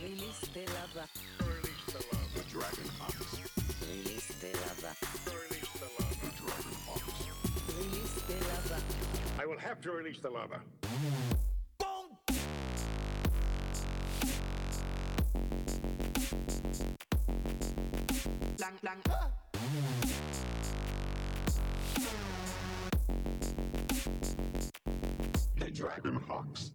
Release 0.00 0.40
the 0.54 0.60
lava. 0.74 1.08
The 1.38 1.98
lava. 2.04 2.28
The 2.34 2.42
Dragon 2.48 2.90
Hawks. 3.00 3.32
Release 3.82 4.28
the 4.40 4.52
lava. 4.52 4.95
I 9.38 9.44
will 9.44 9.58
have 9.58 9.80
to 9.82 9.90
release 9.90 10.18
the 10.20 10.30
lava. 10.30 10.60
Lang, 18.58 18.78
lang, 18.82 19.00
ah. 19.10 19.28
The 25.58 25.70
Dragon 25.70 26.20
Hawks. 26.26 26.65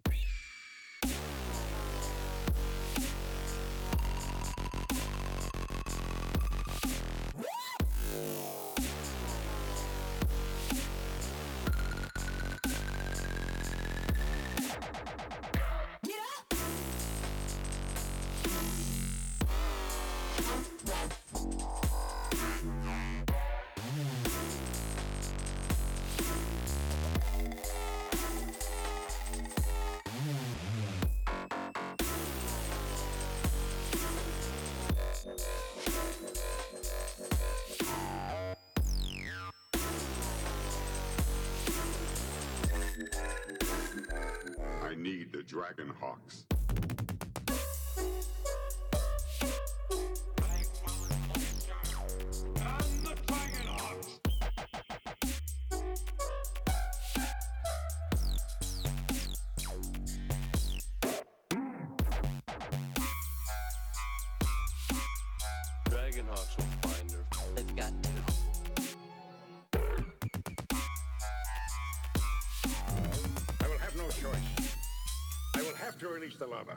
to 76.02 76.08
release 76.08 76.34
the 76.36 76.46
lava. 76.46 76.76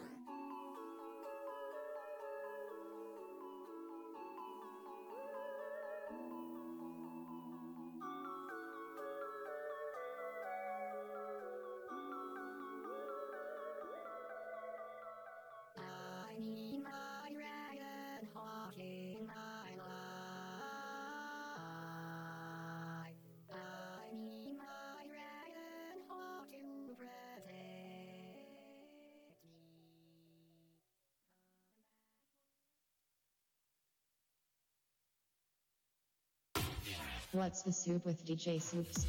What's 37.33 37.61
the 37.61 37.71
soup 37.71 38.05
with 38.05 38.25
DJ 38.25 38.61
Soups? 38.61 39.07